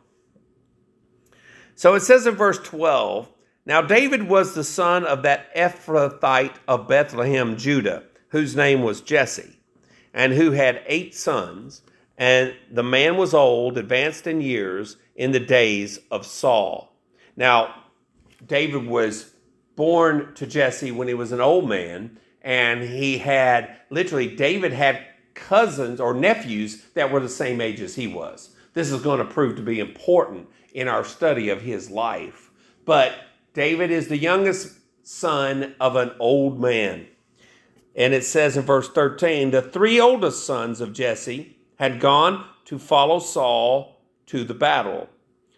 So 1.75 1.93
it 1.93 2.01
says 2.01 2.27
in 2.27 2.35
verse 2.35 2.59
12 2.59 3.29
Now 3.65 3.81
David 3.81 4.23
was 4.23 4.53
the 4.53 4.63
son 4.65 5.05
of 5.05 5.21
that 5.23 5.55
Ephrathite 5.55 6.55
of 6.67 6.89
Bethlehem, 6.89 7.55
Judah, 7.55 8.03
whose 8.29 8.55
name 8.55 8.81
was 8.81 8.99
Jesse, 8.99 9.59
and 10.13 10.33
who 10.33 10.51
had 10.51 10.83
eight 10.87 11.15
sons. 11.15 11.83
And 12.17 12.55
the 12.71 12.83
man 12.83 13.17
was 13.17 13.33
old, 13.33 13.77
advanced 13.77 14.25
in 14.27 14.41
years, 14.41 14.97
in 15.15 15.31
the 15.31 15.39
days 15.39 15.99
of 16.11 16.25
Saul. 16.25 16.95
Now, 17.35 17.83
David 18.45 18.85
was 18.85 19.33
born 19.75 20.33
to 20.35 20.47
Jesse 20.47 20.91
when 20.91 21.07
he 21.07 21.13
was 21.13 21.31
an 21.31 21.41
old 21.41 21.67
man, 21.67 22.17
and 22.41 22.83
he 22.83 23.17
had 23.17 23.77
literally, 23.89 24.33
David 24.33 24.71
had 24.71 25.05
cousins 25.33 25.99
or 25.99 26.13
nephews 26.13 26.83
that 26.93 27.11
were 27.11 27.19
the 27.19 27.29
same 27.29 27.59
age 27.59 27.81
as 27.81 27.95
he 27.95 28.07
was. 28.07 28.55
This 28.73 28.91
is 28.91 29.01
going 29.01 29.19
to 29.19 29.25
prove 29.25 29.55
to 29.57 29.61
be 29.61 29.79
important 29.79 30.47
in 30.73 30.87
our 30.87 31.03
study 31.03 31.49
of 31.49 31.61
his 31.61 31.89
life. 31.89 32.51
But 32.85 33.13
David 33.53 33.91
is 33.91 34.07
the 34.07 34.17
youngest 34.17 34.77
son 35.03 35.75
of 35.79 35.95
an 35.95 36.11
old 36.19 36.59
man. 36.59 37.07
And 37.95 38.13
it 38.13 38.25
says 38.25 38.57
in 38.57 38.63
verse 38.63 38.89
13 38.89 39.51
the 39.51 39.61
three 39.61 39.99
oldest 39.99 40.45
sons 40.45 40.81
of 40.81 40.93
Jesse 40.93 41.54
had 41.77 41.99
gone 41.99 42.45
to 42.65 42.79
follow 42.79 43.19
Saul 43.19 44.01
to 44.27 44.43
the 44.43 44.53
battle. 44.53 45.09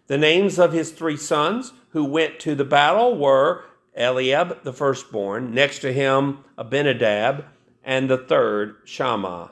The 0.07 0.17
names 0.17 0.57
of 0.57 0.73
his 0.73 0.91
three 0.91 1.17
sons 1.17 1.73
who 1.89 2.03
went 2.03 2.39
to 2.41 2.55
the 2.55 2.65
battle 2.65 3.17
were 3.17 3.65
Eliab, 3.95 4.63
the 4.63 4.73
firstborn, 4.73 5.53
next 5.53 5.79
to 5.79 5.91
him 5.91 6.43
Abinadab, 6.57 7.45
and 7.83 8.09
the 8.09 8.17
third 8.17 8.75
Shammah. 8.85 9.51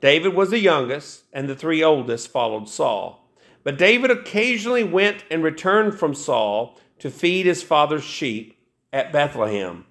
David 0.00 0.34
was 0.34 0.50
the 0.50 0.58
youngest, 0.58 1.24
and 1.32 1.48
the 1.48 1.54
three 1.54 1.82
oldest 1.82 2.28
followed 2.28 2.68
Saul. 2.68 3.30
But 3.62 3.78
David 3.78 4.10
occasionally 4.10 4.82
went 4.82 5.24
and 5.30 5.44
returned 5.44 5.98
from 5.98 6.14
Saul 6.14 6.78
to 6.98 7.10
feed 7.10 7.46
his 7.46 7.62
father's 7.62 8.02
sheep 8.02 8.58
at 8.92 9.12
Bethlehem. 9.12 9.86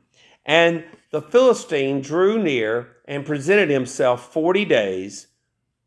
And 0.45 0.83
the 1.11 1.21
Philistine 1.21 2.01
drew 2.01 2.41
near 2.41 2.97
and 3.05 3.25
presented 3.25 3.69
himself 3.69 4.33
40 4.33 4.65
days, 4.65 5.27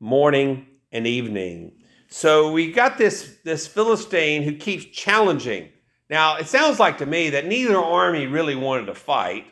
morning 0.00 0.66
and 0.92 1.06
evening. 1.06 1.72
So 2.08 2.52
we 2.52 2.70
got 2.70 2.98
this, 2.98 3.38
this 3.44 3.66
Philistine 3.66 4.42
who 4.42 4.56
keeps 4.56 4.84
challenging. 4.84 5.70
Now, 6.08 6.36
it 6.36 6.46
sounds 6.46 6.78
like 6.78 6.98
to 6.98 7.06
me 7.06 7.30
that 7.30 7.46
neither 7.46 7.76
army 7.76 8.26
really 8.26 8.54
wanted 8.54 8.86
to 8.86 8.94
fight. 8.94 9.46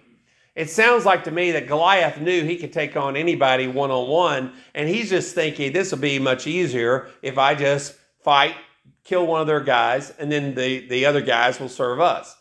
It 0.54 0.68
sounds 0.68 1.04
like 1.06 1.24
to 1.24 1.30
me 1.30 1.52
that 1.52 1.66
Goliath 1.66 2.20
knew 2.20 2.44
he 2.44 2.58
could 2.58 2.72
take 2.72 2.96
on 2.96 3.16
anybody 3.16 3.66
one 3.66 3.90
on 3.90 4.08
one, 4.08 4.52
and 4.74 4.88
he's 4.88 5.08
just 5.08 5.34
thinking 5.34 5.72
this 5.72 5.90
will 5.90 5.98
be 5.98 6.18
much 6.18 6.46
easier 6.46 7.08
if 7.22 7.38
I 7.38 7.54
just 7.54 7.96
fight, 8.22 8.54
kill 9.02 9.26
one 9.26 9.40
of 9.40 9.46
their 9.46 9.60
guys, 9.60 10.10
and 10.18 10.30
then 10.30 10.54
the, 10.54 10.86
the 10.88 11.06
other 11.06 11.22
guys 11.22 11.58
will 11.58 11.70
serve 11.70 12.00
us. 12.00 12.36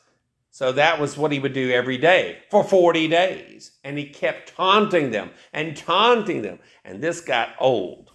So 0.51 0.73
that 0.73 0.99
was 0.99 1.17
what 1.17 1.31
he 1.31 1.39
would 1.39 1.53
do 1.53 1.71
every 1.71 1.97
day 1.97 2.39
for 2.49 2.63
40 2.63 3.07
days. 3.07 3.71
And 3.83 3.97
he 3.97 4.09
kept 4.09 4.53
taunting 4.53 5.11
them 5.11 5.31
and 5.53 5.75
taunting 5.75 6.41
them. 6.41 6.59
And 6.83 7.01
this 7.01 7.21
got 7.21 7.55
old. 7.57 8.11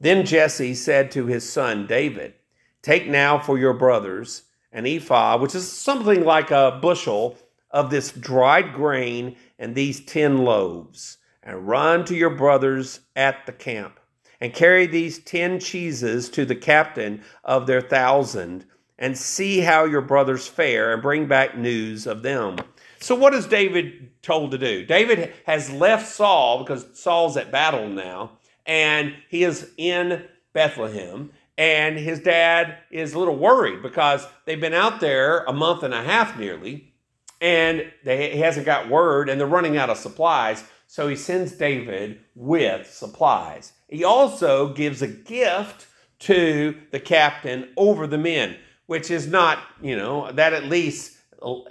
Then 0.00 0.24
Jesse 0.24 0.74
said 0.74 1.10
to 1.12 1.26
his 1.26 1.48
son 1.48 1.86
David, 1.86 2.34
Take 2.82 3.06
now 3.06 3.38
for 3.38 3.58
your 3.58 3.74
brothers 3.74 4.44
an 4.72 4.86
ephah, 4.86 5.38
which 5.38 5.54
is 5.54 5.70
something 5.70 6.24
like 6.24 6.50
a 6.50 6.78
bushel 6.82 7.38
of 7.70 7.90
this 7.90 8.10
dried 8.10 8.74
grain 8.74 9.36
and 9.58 9.74
these 9.74 10.04
10 10.04 10.38
loaves, 10.38 11.18
and 11.42 11.68
run 11.68 12.04
to 12.06 12.14
your 12.14 12.30
brothers 12.30 13.00
at 13.14 13.46
the 13.46 13.52
camp, 13.52 14.00
and 14.40 14.52
carry 14.52 14.86
these 14.86 15.18
10 15.20 15.60
cheeses 15.60 16.28
to 16.30 16.44
the 16.44 16.56
captain 16.56 17.22
of 17.44 17.66
their 17.66 17.80
thousand, 17.80 18.66
and 18.98 19.16
see 19.18 19.60
how 19.60 19.84
your 19.84 20.00
brothers 20.00 20.46
fare, 20.46 20.92
and 20.92 21.02
bring 21.02 21.26
back 21.26 21.56
news 21.56 22.06
of 22.06 22.22
them. 22.22 22.56
So, 23.00 23.14
what 23.14 23.34
is 23.34 23.46
David 23.46 24.10
told 24.22 24.52
to 24.52 24.58
do? 24.58 24.86
David 24.86 25.32
has 25.46 25.70
left 25.70 26.08
Saul 26.08 26.60
because 26.60 26.86
Saul's 26.94 27.36
at 27.36 27.50
battle 27.50 27.88
now 27.88 28.38
and 28.66 29.14
he 29.28 29.44
is 29.44 29.70
in 29.76 30.24
Bethlehem. 30.52 31.32
And 31.56 31.98
his 31.98 32.20
dad 32.20 32.78
is 32.90 33.14
a 33.14 33.18
little 33.18 33.36
worried 33.36 33.82
because 33.82 34.26
they've 34.44 34.60
been 34.60 34.74
out 34.74 35.00
there 35.00 35.44
a 35.44 35.52
month 35.52 35.84
and 35.84 35.94
a 35.94 36.02
half 36.02 36.36
nearly, 36.36 36.92
and 37.40 37.92
they, 38.04 38.30
he 38.32 38.40
hasn't 38.40 38.66
got 38.66 38.88
word, 38.88 39.28
and 39.28 39.38
they're 39.38 39.46
running 39.46 39.76
out 39.76 39.90
of 39.90 39.96
supplies. 39.96 40.64
So 40.88 41.06
he 41.06 41.14
sends 41.14 41.52
David 41.52 42.20
with 42.34 42.92
supplies. 42.92 43.72
He 43.88 44.02
also 44.02 44.72
gives 44.72 45.00
a 45.00 45.06
gift 45.06 45.86
to 46.20 46.76
the 46.90 46.98
captain 46.98 47.68
over 47.76 48.08
the 48.08 48.18
men, 48.18 48.56
which 48.86 49.10
is 49.10 49.26
not, 49.26 49.58
you 49.82 49.96
know, 49.96 50.30
that 50.32 50.52
at 50.52 50.64
least 50.64 51.16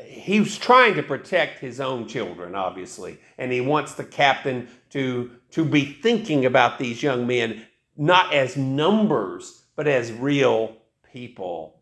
he 0.03 0.39
was 0.39 0.57
trying 0.57 0.93
to 0.95 1.03
protect 1.03 1.59
his 1.59 1.79
own 1.79 2.07
children, 2.07 2.55
obviously, 2.55 3.19
and 3.37 3.51
he 3.51 3.61
wants 3.61 3.95
the 3.95 4.03
captain 4.03 4.67
to, 4.91 5.31
to 5.51 5.65
be 5.65 5.85
thinking 5.85 6.45
about 6.45 6.77
these 6.77 7.01
young 7.01 7.25
men 7.25 7.65
not 7.95 8.33
as 8.33 8.57
numbers, 8.57 9.63
but 9.75 9.87
as 9.87 10.11
real 10.11 10.77
people. 11.11 11.79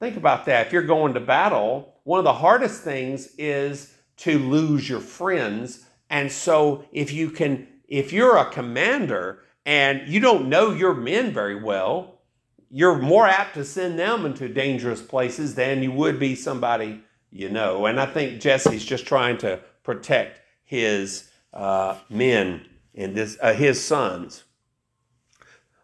Think 0.00 0.16
about 0.16 0.46
that. 0.46 0.66
If 0.66 0.72
you're 0.72 0.82
going 0.82 1.14
to 1.14 1.20
battle, 1.20 1.96
one 2.04 2.18
of 2.18 2.24
the 2.24 2.32
hardest 2.32 2.82
things 2.82 3.34
is 3.36 3.94
to 4.18 4.38
lose 4.38 4.88
your 4.88 5.00
friends. 5.00 5.86
And 6.10 6.30
so 6.30 6.84
if 6.92 7.12
you 7.12 7.30
can, 7.30 7.68
if 7.88 8.12
you're 8.12 8.38
a 8.38 8.50
commander 8.50 9.40
and 9.66 10.08
you 10.08 10.20
don't 10.20 10.48
know 10.48 10.70
your 10.70 10.94
men 10.94 11.32
very 11.32 11.62
well, 11.62 12.17
you're 12.70 12.98
more 12.98 13.26
apt 13.26 13.54
to 13.54 13.64
send 13.64 13.98
them 13.98 14.26
into 14.26 14.48
dangerous 14.48 15.02
places 15.02 15.54
than 15.54 15.82
you 15.82 15.92
would 15.92 16.18
be 16.18 16.34
somebody 16.34 17.02
you 17.30 17.48
know. 17.48 17.86
And 17.86 18.00
I 18.00 18.06
think 18.06 18.40
Jesse's 18.40 18.84
just 18.84 19.06
trying 19.06 19.38
to 19.38 19.60
protect 19.82 20.40
his 20.64 21.30
uh, 21.52 21.98
men 22.08 22.66
and 22.94 23.14
this, 23.14 23.38
uh, 23.40 23.54
his 23.54 23.82
sons. 23.82 24.44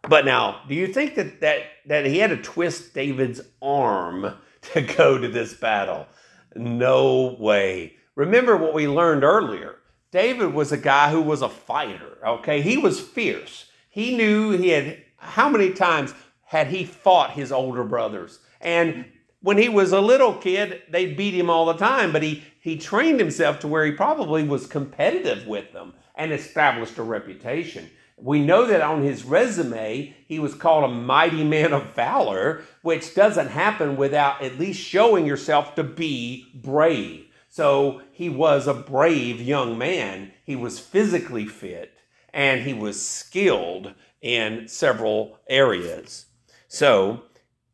But 0.09 0.25
now, 0.25 0.63
do 0.69 0.75
you 0.75 0.87
think 0.87 1.15
that, 1.15 1.41
that, 1.41 1.63
that 1.87 2.07
he 2.07 2.19
had 2.19 2.31
to 2.31 2.37
twist 2.37 2.93
David's 2.93 3.41
arm 3.63 4.35
to 4.73 4.83
go 4.83 5.19
to 5.19 5.29
this 5.29 5.55
battle? 5.55 6.07
No 6.55 7.37
way. 7.39 7.95
Remember 8.15 8.57
what 8.57 8.75
we 8.75 8.87
learned 8.87 9.25
earlier. 9.25 9.77
David 10.13 10.53
was 10.53 10.71
a 10.71 10.77
guy 10.77 11.11
who 11.11 11.21
was 11.21 11.43
a 11.43 11.49
fighter, 11.49 12.19
okay? 12.25 12.61
He 12.61 12.77
was 12.77 13.01
fierce. 13.01 13.69
He 13.89 14.17
knew 14.17 14.53
he 14.53 14.69
had, 14.69 15.03
how 15.17 15.49
many 15.49 15.73
times 15.73 16.15
had 16.47 16.69
he 16.69 16.85
fought 16.85 17.33
his 17.33 17.53
older 17.53 17.85
brothers? 17.85 18.39
And 18.61 19.07
when 19.41 19.59
he 19.59 19.69
was 19.69 19.93
a 19.93 20.01
little 20.01 20.35
kid, 20.35 20.83
they'd 20.89 21.17
beat 21.17 21.35
him 21.35 21.51
all 21.51 21.67
the 21.67 21.75
time, 21.75 22.13
but 22.13 22.23
he, 22.23 22.43
he 22.61 22.79
trained 22.79 23.21
himself 23.21 23.61
to 23.61 23.69
where 23.69 23.85
he 23.85 23.93
probably 23.93 24.43
was 24.43 24.67
competitive 24.67 25.47
with 25.47 25.73
them 25.73 25.95
and 26.15 26.33
established 26.33 26.97
a 26.99 27.03
reputation. 27.03 27.91
We 28.17 28.41
know 28.41 28.67
that 28.67 28.81
on 28.81 29.03
his 29.03 29.25
resume, 29.25 30.15
he 30.27 30.39
was 30.39 30.55
called 30.55 30.85
a 30.85 30.95
mighty 30.95 31.45
man 31.45 31.73
of 31.73 31.95
valor, 31.95 32.63
which 32.83 33.15
doesn't 33.15 33.49
happen 33.49 33.97
without 33.97 34.41
at 34.41 34.59
least 34.59 34.81
showing 34.81 35.27
yourself 35.27 35.75
to 35.75 35.83
be 35.83 36.51
brave. 36.55 37.27
So 37.49 38.03
he 38.13 38.29
was 38.29 38.67
a 38.67 38.75
brave 38.75 39.41
young 39.41 39.77
man. 39.77 40.33
He 40.45 40.57
was 40.57 40.79
physically 40.79 41.47
fit 41.47 41.93
and 42.33 42.63
he 42.63 42.75
was 42.75 43.01
skilled 43.01 43.95
in 44.21 44.67
several 44.69 45.39
areas. 45.49 46.27
So 46.69 47.23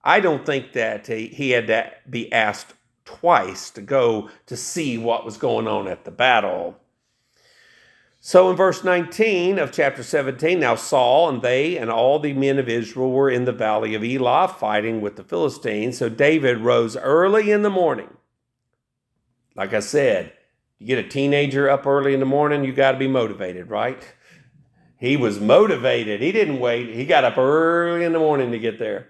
I 0.05 0.21
don't 0.21 0.47
think 0.47 0.73
that 0.73 1.07
he 1.07 1.51
had 1.51 1.67
to 1.69 1.93
be 2.09 2.33
asked 2.33 2.75
twice 3.05 3.71
to 3.71 3.81
go 3.81 4.31
to 4.47 4.57
see 4.57 4.97
what 4.97 5.25
was 5.25 5.37
going 5.37 5.67
on 5.67 5.89
at 5.89 6.05
the 6.05 6.11
battle. 6.11 6.77
So 8.23 8.51
in 8.51 8.57
verse 8.57 8.85
19 8.85 9.59
of 9.59 9.73
chapter 9.73 10.03
17, 10.03 10.61
now 10.61 10.75
Saul 10.75 11.31
and 11.31 11.41
they 11.41 11.79
and 11.79 11.91
all 11.91 12.19
the 12.19 12.35
men 12.35 12.59
of 12.59 12.69
Israel 12.69 13.11
were 13.11 13.31
in 13.31 13.47
the 13.47 13.53
valley 13.53 13.95
of 13.95 14.05
Elah 14.05 14.49
fighting 14.49 15.01
with 15.01 15.17
the 15.17 15.25
Philistines. 15.25 15.97
So 15.97 16.11
David 16.11 16.59
rose 16.59 16.97
early 16.99 17.51
in 17.51 17.63
the 17.63 17.71
morning. 17.71 18.15
Like 19.57 19.73
I 19.73 19.81
said, 19.81 20.35
you 20.79 20.87
get 20.87 21.05
a 21.05 21.09
teenager 21.09 21.69
up 21.69 21.87
early 21.87 22.13
in 22.13 22.21
the 22.21 22.27
morning, 22.27 22.63
you 22.63 22.73
got 22.73 22.93
to 22.93 22.99
be 22.99 23.09
motivated, 23.09 23.71
right? 23.71 24.03
He 25.00 25.16
was 25.16 25.40
motivated. 25.40 26.21
He 26.21 26.30
didn't 26.30 26.61
wait. 26.61 26.95
He 26.95 27.07
got 27.07 27.25
up 27.25 27.38
early 27.38 28.04
in 28.04 28.12
the 28.12 28.19
morning 28.19 28.52
to 28.52 28.59
get 28.59 28.78
there. 28.78 29.09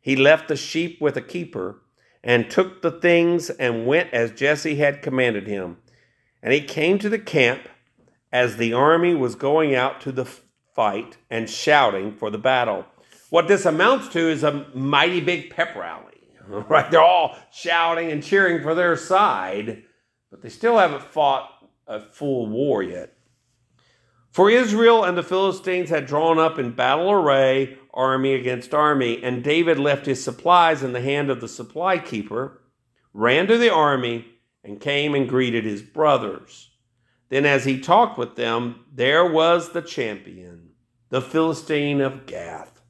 He 0.00 0.16
left 0.16 0.48
the 0.48 0.56
sheep 0.56 1.00
with 1.00 1.16
a 1.16 1.22
keeper 1.22 1.82
and 2.24 2.50
took 2.50 2.82
the 2.82 2.90
things 2.90 3.48
and 3.48 3.86
went 3.86 4.12
as 4.12 4.32
Jesse 4.32 4.74
had 4.74 5.02
commanded 5.02 5.46
him. 5.46 5.76
And 6.42 6.52
he 6.52 6.60
came 6.60 6.98
to 6.98 7.08
the 7.08 7.20
camp 7.20 7.68
as 8.32 8.56
the 8.56 8.72
army 8.72 9.14
was 9.14 9.36
going 9.36 9.72
out 9.72 10.00
to 10.00 10.10
the 10.10 10.26
fight 10.74 11.16
and 11.30 11.48
shouting 11.48 12.12
for 12.16 12.28
the 12.28 12.36
battle. 12.36 12.84
What 13.30 13.46
this 13.46 13.64
amounts 13.66 14.08
to 14.08 14.18
is 14.18 14.42
a 14.42 14.66
mighty 14.74 15.20
big 15.20 15.50
pep 15.50 15.76
rally. 15.76 16.10
Right? 16.46 16.90
They're 16.90 17.00
all 17.00 17.38
shouting 17.50 18.12
and 18.12 18.22
cheering 18.22 18.62
for 18.62 18.74
their 18.74 18.96
side, 18.96 19.84
but 20.30 20.42
they 20.42 20.50
still 20.50 20.76
haven't 20.76 21.02
fought 21.02 21.48
a 21.86 22.00
full 22.00 22.46
war 22.48 22.82
yet. 22.82 23.13
For 24.34 24.50
Israel 24.50 25.04
and 25.04 25.16
the 25.16 25.22
Philistines 25.22 25.90
had 25.90 26.06
drawn 26.06 26.40
up 26.40 26.58
in 26.58 26.72
battle 26.72 27.08
array, 27.08 27.78
army 27.92 28.34
against 28.34 28.74
army, 28.74 29.22
and 29.22 29.44
David 29.44 29.78
left 29.78 30.06
his 30.06 30.24
supplies 30.24 30.82
in 30.82 30.92
the 30.92 31.00
hand 31.00 31.30
of 31.30 31.40
the 31.40 31.46
supply 31.46 31.98
keeper, 31.98 32.60
ran 33.12 33.46
to 33.46 33.56
the 33.56 33.72
army, 33.72 34.26
and 34.64 34.80
came 34.80 35.14
and 35.14 35.28
greeted 35.28 35.64
his 35.64 35.82
brothers. 35.82 36.72
Then, 37.28 37.46
as 37.46 37.64
he 37.64 37.78
talked 37.78 38.18
with 38.18 38.34
them, 38.34 38.84
there 38.92 39.24
was 39.24 39.70
the 39.70 39.82
champion, 39.82 40.70
the 41.10 41.22
Philistine 41.22 42.00
of 42.00 42.26
Gath, 42.26 42.82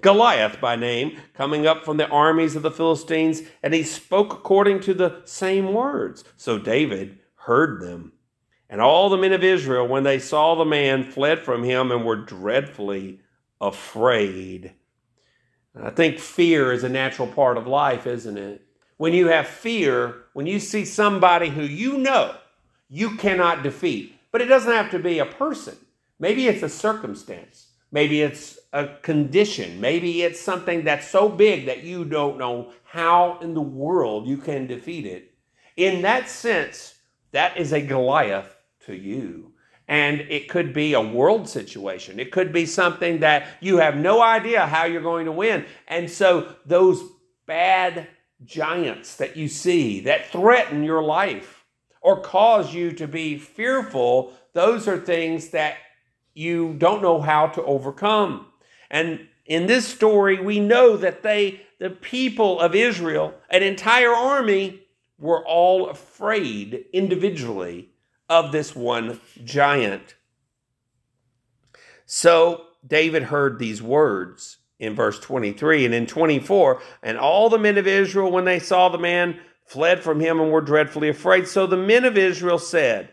Goliath 0.00 0.62
by 0.62 0.76
name, 0.76 1.18
coming 1.34 1.66
up 1.66 1.84
from 1.84 1.98
the 1.98 2.08
armies 2.08 2.56
of 2.56 2.62
the 2.62 2.70
Philistines, 2.70 3.42
and 3.62 3.74
he 3.74 3.82
spoke 3.82 4.32
according 4.32 4.80
to 4.80 4.94
the 4.94 5.20
same 5.26 5.74
words. 5.74 6.24
So 6.38 6.58
David 6.58 7.18
heard 7.34 7.82
them. 7.82 8.12
And 8.68 8.80
all 8.80 9.08
the 9.08 9.16
men 9.16 9.32
of 9.32 9.44
Israel, 9.44 9.86
when 9.86 10.02
they 10.02 10.18
saw 10.18 10.54
the 10.54 10.64
man, 10.64 11.04
fled 11.04 11.40
from 11.40 11.62
him 11.62 11.92
and 11.92 12.04
were 12.04 12.16
dreadfully 12.16 13.20
afraid. 13.60 14.72
I 15.80 15.90
think 15.90 16.18
fear 16.18 16.72
is 16.72 16.84
a 16.84 16.88
natural 16.88 17.28
part 17.28 17.58
of 17.58 17.66
life, 17.66 18.06
isn't 18.06 18.38
it? 18.38 18.62
When 18.96 19.12
you 19.12 19.28
have 19.28 19.46
fear, 19.46 20.24
when 20.32 20.46
you 20.46 20.58
see 20.58 20.84
somebody 20.84 21.50
who 21.50 21.62
you 21.62 21.98
know 21.98 22.34
you 22.88 23.16
cannot 23.16 23.62
defeat, 23.62 24.18
but 24.32 24.40
it 24.40 24.46
doesn't 24.46 24.72
have 24.72 24.90
to 24.92 24.98
be 24.98 25.18
a 25.18 25.26
person. 25.26 25.76
Maybe 26.18 26.48
it's 26.48 26.62
a 26.62 26.68
circumstance. 26.68 27.68
Maybe 27.92 28.22
it's 28.22 28.58
a 28.72 28.88
condition. 29.02 29.80
Maybe 29.80 30.22
it's 30.22 30.40
something 30.40 30.84
that's 30.84 31.08
so 31.08 31.28
big 31.28 31.66
that 31.66 31.84
you 31.84 32.04
don't 32.04 32.38
know 32.38 32.72
how 32.84 33.38
in 33.40 33.54
the 33.54 33.60
world 33.60 34.26
you 34.26 34.38
can 34.38 34.66
defeat 34.66 35.06
it. 35.06 35.34
In 35.76 36.02
that 36.02 36.28
sense, 36.28 36.94
that 37.32 37.58
is 37.58 37.72
a 37.72 37.80
Goliath 37.80 38.55
to 38.86 38.94
you. 38.94 39.52
And 39.88 40.20
it 40.22 40.48
could 40.48 40.72
be 40.72 40.94
a 40.94 41.00
world 41.00 41.48
situation. 41.48 42.18
It 42.18 42.32
could 42.32 42.52
be 42.52 42.66
something 42.66 43.20
that 43.20 43.46
you 43.60 43.76
have 43.76 43.96
no 43.96 44.20
idea 44.20 44.66
how 44.66 44.84
you're 44.84 45.02
going 45.02 45.26
to 45.26 45.32
win. 45.32 45.64
And 45.86 46.10
so 46.10 46.54
those 46.64 47.02
bad 47.46 48.08
giants 48.44 49.16
that 49.16 49.36
you 49.36 49.48
see 49.48 50.00
that 50.00 50.30
threaten 50.30 50.82
your 50.82 51.02
life 51.02 51.64
or 52.00 52.20
cause 52.20 52.74
you 52.74 52.92
to 52.92 53.06
be 53.06 53.38
fearful, 53.38 54.32
those 54.54 54.88
are 54.88 54.98
things 54.98 55.50
that 55.50 55.76
you 56.34 56.74
don't 56.74 57.02
know 57.02 57.20
how 57.20 57.46
to 57.48 57.62
overcome. 57.62 58.46
And 58.90 59.26
in 59.46 59.66
this 59.66 59.86
story, 59.86 60.40
we 60.40 60.60
know 60.60 60.96
that 60.96 61.22
they, 61.22 61.62
the 61.78 61.90
people 61.90 62.60
of 62.60 62.74
Israel, 62.74 63.34
an 63.50 63.62
entire 63.62 64.12
army, 64.12 64.82
were 65.18 65.46
all 65.46 65.88
afraid 65.88 66.84
individually 66.92 67.90
of 68.28 68.52
this 68.52 68.74
one 68.74 69.20
giant. 69.44 70.14
So 72.06 72.66
David 72.86 73.24
heard 73.24 73.58
these 73.58 73.82
words 73.82 74.58
in 74.78 74.94
verse 74.94 75.18
23 75.20 75.86
and 75.86 75.94
in 75.94 76.06
24 76.06 76.80
and 77.02 77.18
all 77.18 77.48
the 77.48 77.58
men 77.58 77.78
of 77.78 77.86
Israel 77.86 78.30
when 78.30 78.44
they 78.44 78.58
saw 78.58 78.88
the 78.88 78.98
man 78.98 79.40
fled 79.64 80.02
from 80.02 80.20
him 80.20 80.38
and 80.40 80.52
were 80.52 80.60
dreadfully 80.60 81.08
afraid. 81.08 81.48
So 81.48 81.66
the 81.66 81.76
men 81.76 82.04
of 82.04 82.16
Israel 82.16 82.58
said 82.58 83.10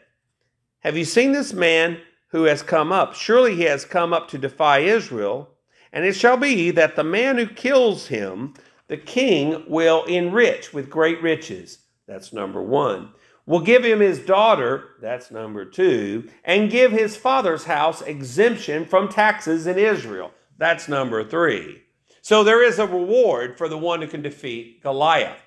have 0.81 0.97
you 0.97 1.05
seen 1.05 1.31
this 1.31 1.53
man 1.53 1.99
who 2.27 2.43
has 2.43 2.61
come 2.61 2.91
up? 2.91 3.15
Surely 3.15 3.55
he 3.55 3.63
has 3.63 3.85
come 3.85 4.11
up 4.11 4.27
to 4.29 4.37
defy 4.37 4.79
Israel. 4.79 5.49
And 5.93 6.03
it 6.03 6.13
shall 6.13 6.35
be 6.35 6.71
that 6.71 6.95
the 6.95 7.03
man 7.03 7.37
who 7.37 7.47
kills 7.47 8.07
him 8.07 8.55
the 8.89 8.97
king 8.97 9.63
will 9.67 10.03
enrich 10.05 10.73
with 10.73 10.89
great 10.89 11.21
riches. 11.21 11.79
That's 12.05 12.33
number 12.33 12.61
1 12.61 13.09
will 13.45 13.59
give 13.59 13.83
him 13.83 13.99
his 13.99 14.19
daughter, 14.19 14.91
that's 15.01 15.31
number 15.31 15.65
two, 15.65 16.29
and 16.43 16.71
give 16.71 16.91
his 16.91 17.17
father's 17.17 17.65
house 17.65 18.01
exemption 18.01 18.85
from 18.85 19.09
taxes 19.09 19.67
in 19.67 19.77
Israel. 19.77 20.31
That's 20.57 20.87
number 20.87 21.23
three. 21.27 21.81
So 22.21 22.43
there 22.43 22.63
is 22.63 22.79
a 22.79 22.87
reward 22.87 23.57
for 23.57 23.67
the 23.67 23.77
one 23.77 24.01
who 24.01 24.07
can 24.07 24.21
defeat 24.21 24.81
Goliath. 24.81 25.41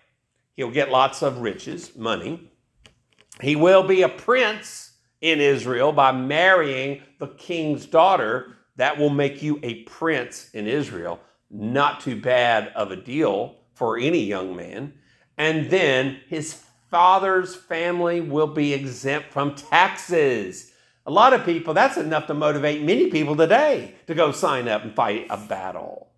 He'll 0.57 0.71
get 0.71 0.91
lots 0.91 1.23
of 1.23 1.39
riches, 1.39 1.97
money. 1.97 2.51
He 3.41 3.57
will 3.57 3.83
be 3.83 4.03
a 4.03 4.09
prince 4.09 4.93
in 5.21 5.41
Israel 5.41 5.93
by 5.93 6.13
marrying 6.13 7.03
the 7.19 7.29
king's 7.29 7.87
daughter. 7.87 8.57
That 8.77 8.99
will 8.99 9.11
make 9.11 9.43
you 9.43 9.59
a 9.63 9.85
prince 9.85 10.51
in 10.53 10.67
Israel. 10.67 11.19
Not 11.51 12.01
too 12.01 12.21
bad 12.21 12.69
of 12.75 12.91
a 12.91 12.97
deal 12.97 13.57
for 13.73 13.97
any 13.99 14.25
young 14.25 14.55
man. 14.55 14.95
And 15.39 15.71
then 15.71 16.21
his 16.29 16.53
father's 16.97 17.55
family 17.55 18.23
will 18.23 18.47
be 18.47 18.73
exempt 18.73 19.31
from 19.31 19.55
taxes. 19.55 20.73
A 21.05 21.11
lot 21.11 21.35
of 21.35 21.45
people, 21.45 21.75
that's 21.75 21.99
enough 21.99 22.27
to 22.29 22.33
motivate 22.33 22.83
many 22.83 23.11
people 23.11 23.37
today 23.37 23.97
to 24.07 24.15
go 24.15 24.33
sign 24.33 24.67
up 24.67 24.83
and 24.83 24.97
fight 24.97 25.27
a 25.29 25.37
battle. 25.37 26.09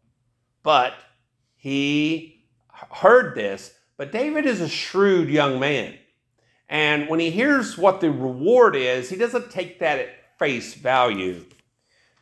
But 0.62 0.94
he 1.56 2.44
heard 2.92 3.34
this, 3.34 3.74
but 3.96 4.12
David 4.12 4.46
is 4.46 4.60
a 4.60 4.68
shrewd 4.68 5.28
young 5.28 5.58
man. 5.58 5.98
And 6.68 7.08
when 7.08 7.18
he 7.18 7.32
hears 7.32 7.76
what 7.76 8.00
the 8.00 8.12
reward 8.12 8.76
is, 8.76 9.10
he 9.10 9.16
doesn't 9.16 9.50
take 9.50 9.80
that 9.80 9.98
at 9.98 10.38
face 10.38 10.74
value. 10.74 11.44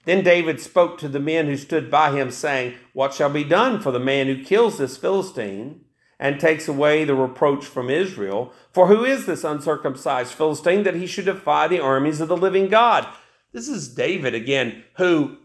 Then 0.07 0.25
David 0.25 0.63
spoke 0.63 0.97
to 1.01 1.09
the 1.09 1.21
men 1.21 1.45
who 1.45 1.59
stood 1.59 1.91
by 1.91 2.13
him, 2.13 2.31
saying, 2.31 2.77
What 2.95 3.13
shall 3.13 3.29
be 3.29 3.45
done 3.45 3.83
for 3.83 3.93
the 3.93 4.01
man 4.01 4.29
who 4.29 4.43
kills 4.43 4.79
this 4.79 4.97
Philistine? 4.97 5.83
And 6.19 6.41
takes 6.41 6.67
away 6.67 7.05
the 7.05 7.15
reproach 7.15 7.65
from 7.65 7.91
Israel. 7.91 8.53
For 8.73 8.87
who 8.87 9.05
is 9.05 9.27
this 9.27 9.45
uncircumcised 9.45 10.33
Philistine 10.33 10.83
that 10.85 10.95
he 10.95 11.07
should 11.07 11.27
defy 11.27 11.69
the 11.69 11.81
armies 11.81 12.21
of 12.21 12.29
the 12.29 12.37
living 12.37 12.69
God? 12.69 13.07
This 13.53 13.69
is 13.69 13.95
David 13.95 14.35
again, 14.35 14.85
who 14.97 15.37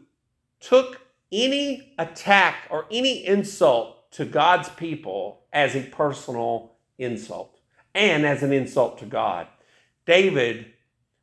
took 0.60 1.02
any 1.32 1.94
attack 1.98 2.68
or 2.70 2.86
any 2.92 3.26
insult 3.26 4.12
to 4.12 4.26
God's 4.26 4.70
people 4.70 5.44
as 5.54 5.76
a 5.76 5.84
personal 5.84 6.74
insult 6.98 7.58
and 7.94 8.26
as 8.26 8.44
an 8.44 8.54
insult 8.54 8.98
to 9.00 9.06
God. 9.06 9.48
David 10.06 10.68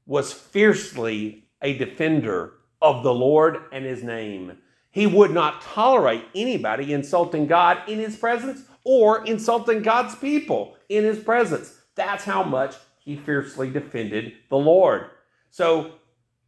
was 0.07 0.33
fiercely 0.33 1.49
a 1.61 1.77
defender 1.77 2.55
of 2.81 3.03
the 3.03 3.13
Lord 3.13 3.59
and 3.73 3.85
his 3.85 4.03
name. 4.03 4.59
He 4.91 5.07
would 5.07 5.31
not 5.31 5.61
tolerate 5.61 6.25
anybody 6.35 6.93
insulting 6.93 7.47
God 7.47 7.87
in 7.89 7.99
his 7.99 8.17
presence 8.17 8.63
or 8.85 9.25
insulting 9.25 9.83
God's 9.83 10.15
people 10.15 10.77
in 10.89 11.05
his 11.05 11.19
presence. 11.19 11.75
That's 11.95 12.25
how 12.25 12.43
much 12.43 12.75
he 12.99 13.17
fiercely 13.17 13.71
defended 13.71 14.35
the 14.51 14.57
Lord. 14.57 15.11
So 15.51 15.93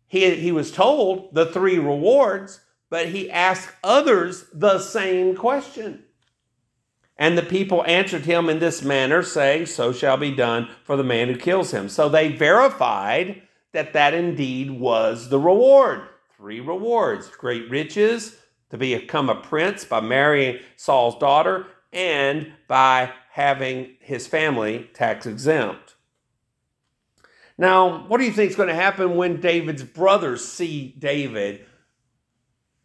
he, 0.07 0.35
he 0.37 0.53
was 0.53 0.73
told 0.73 1.35
the 1.35 1.47
three 1.47 1.79
rewards, 1.79 2.61
but 2.89 3.09
he 3.09 3.31
asked 3.31 3.75
others 3.83 4.47
the 4.53 4.79
same 4.79 5.37
question. 5.37 6.05
And 7.17 7.37
the 7.37 7.43
people 7.43 7.85
answered 7.85 8.25
him 8.25 8.49
in 8.49 8.61
this 8.61 8.83
manner, 8.83 9.23
saying, 9.23 9.67
So 9.67 9.93
shall 9.93 10.17
be 10.17 10.35
done 10.35 10.69
for 10.85 10.97
the 10.97 11.05
man 11.05 11.29
who 11.29 11.37
kills 11.37 11.71
him. 11.71 11.89
So 11.89 12.09
they 12.09 12.33
verified 12.33 13.43
that 13.73 13.93
that 13.93 14.15
indeed 14.15 14.71
was 14.71 15.29
the 15.29 15.39
reward. 15.39 16.03
Three 16.37 16.61
rewards 16.61 17.29
great 17.29 17.69
riches, 17.71 18.37
to 18.71 18.79
become 18.79 19.29
a 19.29 19.35
prince 19.35 19.85
by 19.85 20.01
marrying 20.01 20.59
Saul's 20.77 21.19
daughter, 21.19 21.67
and 21.93 22.53
by 22.69 23.13
having 23.33 23.97
his 24.01 24.27
family 24.27 24.91
tax 24.95 25.27
exempt. 25.27 25.95
Now, 27.59 28.07
what 28.07 28.19
do 28.19 28.25
you 28.25 28.33
think 28.33 28.51
is 28.51 28.57
going 28.57 28.69
to 28.69 28.75
happen 28.75 29.17
when 29.17 29.41
David's 29.41 29.83
brothers 29.83 30.47
see 30.47 30.95
David 30.99 31.67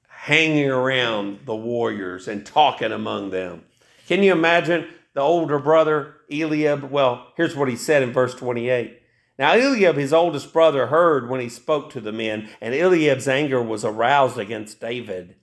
hanging 0.08 0.70
around 0.70 1.46
the 1.46 1.56
warriors 1.56 2.28
and 2.28 2.46
talking 2.46 2.92
among 2.92 3.30
them? 3.30 3.64
Can 4.08 4.22
you 4.22 4.34
imagine 4.34 4.88
the 5.14 5.22
older 5.22 5.60
brother, 5.60 6.16
Eliab? 6.30 6.92
Well, 6.92 7.32
here's 7.38 7.56
what 7.56 7.70
he 7.70 7.76
said 7.76 8.04
in 8.04 8.12
verse 8.12 8.36
28. 8.36 9.02
Now, 9.38 9.54
Eliab, 9.54 9.96
his 9.96 10.14
oldest 10.14 10.52
brother, 10.52 10.88
heard 10.88 11.30
when 11.30 11.42
he 11.42 11.50
spoke 11.50 11.90
to 11.92 12.02
the 12.02 12.12
men, 12.12 12.50
and 12.60 12.74
Eliab's 12.74 13.28
anger 13.28 13.62
was 13.62 13.86
aroused 13.86 14.38
against 14.38 14.80
David. 14.80 15.36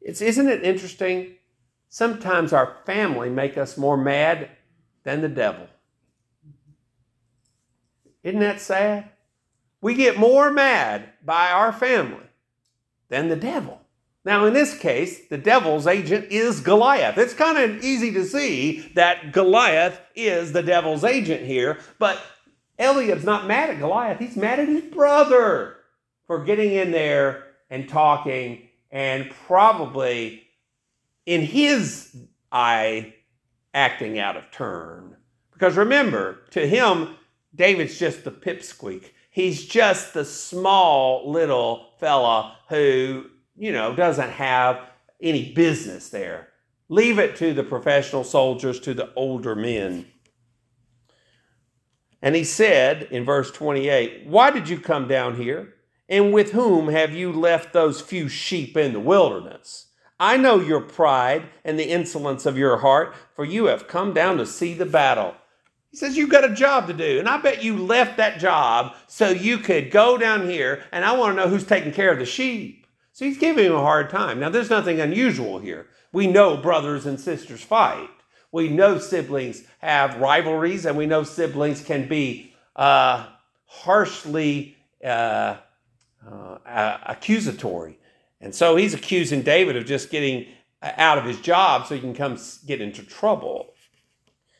It's, 0.00 0.20
isn't 0.20 0.48
it 0.48 0.62
interesting 0.62 1.34
Sometimes 1.88 2.52
our 2.52 2.76
family 2.84 3.30
make 3.30 3.56
us 3.56 3.76
more 3.76 3.96
mad 3.96 4.50
than 5.04 5.20
the 5.20 5.28
devil. 5.28 5.66
Isn't 8.22 8.40
that 8.40 8.60
sad? 8.60 9.10
We 9.80 9.94
get 9.94 10.18
more 10.18 10.50
mad 10.50 11.10
by 11.24 11.50
our 11.50 11.72
family 11.72 12.26
than 13.08 13.28
the 13.28 13.36
devil. 13.36 13.80
Now, 14.24 14.44
in 14.44 14.52
this 14.52 14.76
case, 14.76 15.28
the 15.28 15.38
devil's 15.38 15.86
agent 15.86 16.26
is 16.30 16.60
Goliath. 16.60 17.16
It's 17.16 17.32
kind 17.32 17.56
of 17.56 17.82
easy 17.82 18.12
to 18.12 18.24
see 18.26 18.90
that 18.94 19.32
Goliath 19.32 19.98
is 20.14 20.52
the 20.52 20.62
devil's 20.62 21.04
agent 21.04 21.46
here, 21.46 21.78
but 21.98 22.20
Eliab's 22.78 23.24
not 23.24 23.46
mad 23.46 23.70
at 23.70 23.78
Goliath. 23.78 24.18
He's 24.18 24.36
mad 24.36 24.60
at 24.60 24.68
his 24.68 24.82
brother 24.82 25.76
for 26.26 26.44
getting 26.44 26.72
in 26.72 26.90
there 26.90 27.44
and 27.70 27.88
talking 27.88 28.68
and 28.90 29.30
probably 29.46 30.47
in 31.28 31.42
his 31.42 32.16
eye, 32.50 33.12
acting 33.74 34.18
out 34.18 34.38
of 34.38 34.50
turn. 34.50 35.14
Because 35.52 35.76
remember, 35.76 36.38
to 36.52 36.66
him, 36.66 37.16
David's 37.54 37.98
just 37.98 38.24
the 38.24 38.30
pipsqueak. 38.30 39.10
He's 39.30 39.66
just 39.66 40.14
the 40.14 40.24
small 40.24 41.30
little 41.30 41.90
fella 42.00 42.56
who, 42.70 43.26
you 43.58 43.72
know, 43.72 43.94
doesn't 43.94 44.30
have 44.30 44.80
any 45.20 45.52
business 45.52 46.08
there. 46.08 46.48
Leave 46.88 47.18
it 47.18 47.36
to 47.36 47.52
the 47.52 47.62
professional 47.62 48.24
soldiers, 48.24 48.80
to 48.80 48.94
the 48.94 49.12
older 49.12 49.54
men. 49.54 50.06
And 52.22 52.36
he 52.36 52.44
said 52.44 53.02
in 53.10 53.26
verse 53.26 53.50
28, 53.50 54.26
Why 54.26 54.50
did 54.50 54.70
you 54.70 54.80
come 54.80 55.06
down 55.06 55.36
here? 55.36 55.74
And 56.08 56.32
with 56.32 56.52
whom 56.52 56.88
have 56.88 57.12
you 57.12 57.30
left 57.30 57.74
those 57.74 58.00
few 58.00 58.30
sheep 58.30 58.78
in 58.78 58.94
the 58.94 59.00
wilderness? 59.00 59.87
I 60.20 60.36
know 60.36 60.58
your 60.58 60.80
pride 60.80 61.48
and 61.64 61.78
the 61.78 61.90
insolence 61.90 62.44
of 62.46 62.58
your 62.58 62.78
heart, 62.78 63.14
for 63.34 63.44
you 63.44 63.66
have 63.66 63.88
come 63.88 64.12
down 64.12 64.38
to 64.38 64.46
see 64.46 64.74
the 64.74 64.86
battle. 64.86 65.34
He 65.90 65.96
says, 65.96 66.16
You've 66.16 66.30
got 66.30 66.50
a 66.50 66.54
job 66.54 66.86
to 66.88 66.92
do. 66.92 67.18
And 67.18 67.28
I 67.28 67.40
bet 67.40 67.62
you 67.62 67.76
left 67.76 68.16
that 68.16 68.38
job 68.38 68.94
so 69.06 69.30
you 69.30 69.58
could 69.58 69.90
go 69.90 70.18
down 70.18 70.48
here, 70.48 70.84
and 70.92 71.04
I 71.04 71.16
want 71.16 71.36
to 71.36 71.42
know 71.42 71.48
who's 71.48 71.64
taking 71.64 71.92
care 71.92 72.12
of 72.12 72.18
the 72.18 72.26
sheep. 72.26 72.86
So 73.12 73.24
he's 73.24 73.38
giving 73.38 73.66
him 73.66 73.74
a 73.74 73.80
hard 73.80 74.10
time. 74.10 74.38
Now, 74.38 74.48
there's 74.48 74.70
nothing 74.70 75.00
unusual 75.00 75.58
here. 75.58 75.88
We 76.12 76.26
know 76.26 76.56
brothers 76.56 77.06
and 77.06 77.18
sisters 77.18 77.62
fight. 77.62 78.10
We 78.52 78.68
know 78.68 78.98
siblings 78.98 79.64
have 79.80 80.16
rivalries, 80.16 80.86
and 80.86 80.96
we 80.96 81.06
know 81.06 81.22
siblings 81.22 81.82
can 81.82 82.08
be 82.08 82.54
uh, 82.76 83.26
harshly 83.66 84.76
uh, 85.04 85.56
uh, 86.26 86.98
accusatory. 87.06 87.98
And 88.40 88.54
so 88.54 88.76
he's 88.76 88.94
accusing 88.94 89.42
David 89.42 89.76
of 89.76 89.84
just 89.84 90.10
getting 90.10 90.46
uh, 90.82 90.92
out 90.96 91.18
of 91.18 91.24
his 91.24 91.40
job 91.40 91.86
so 91.86 91.94
he 91.94 92.00
can 92.00 92.14
come 92.14 92.38
get 92.66 92.80
into 92.80 93.02
trouble. 93.02 93.72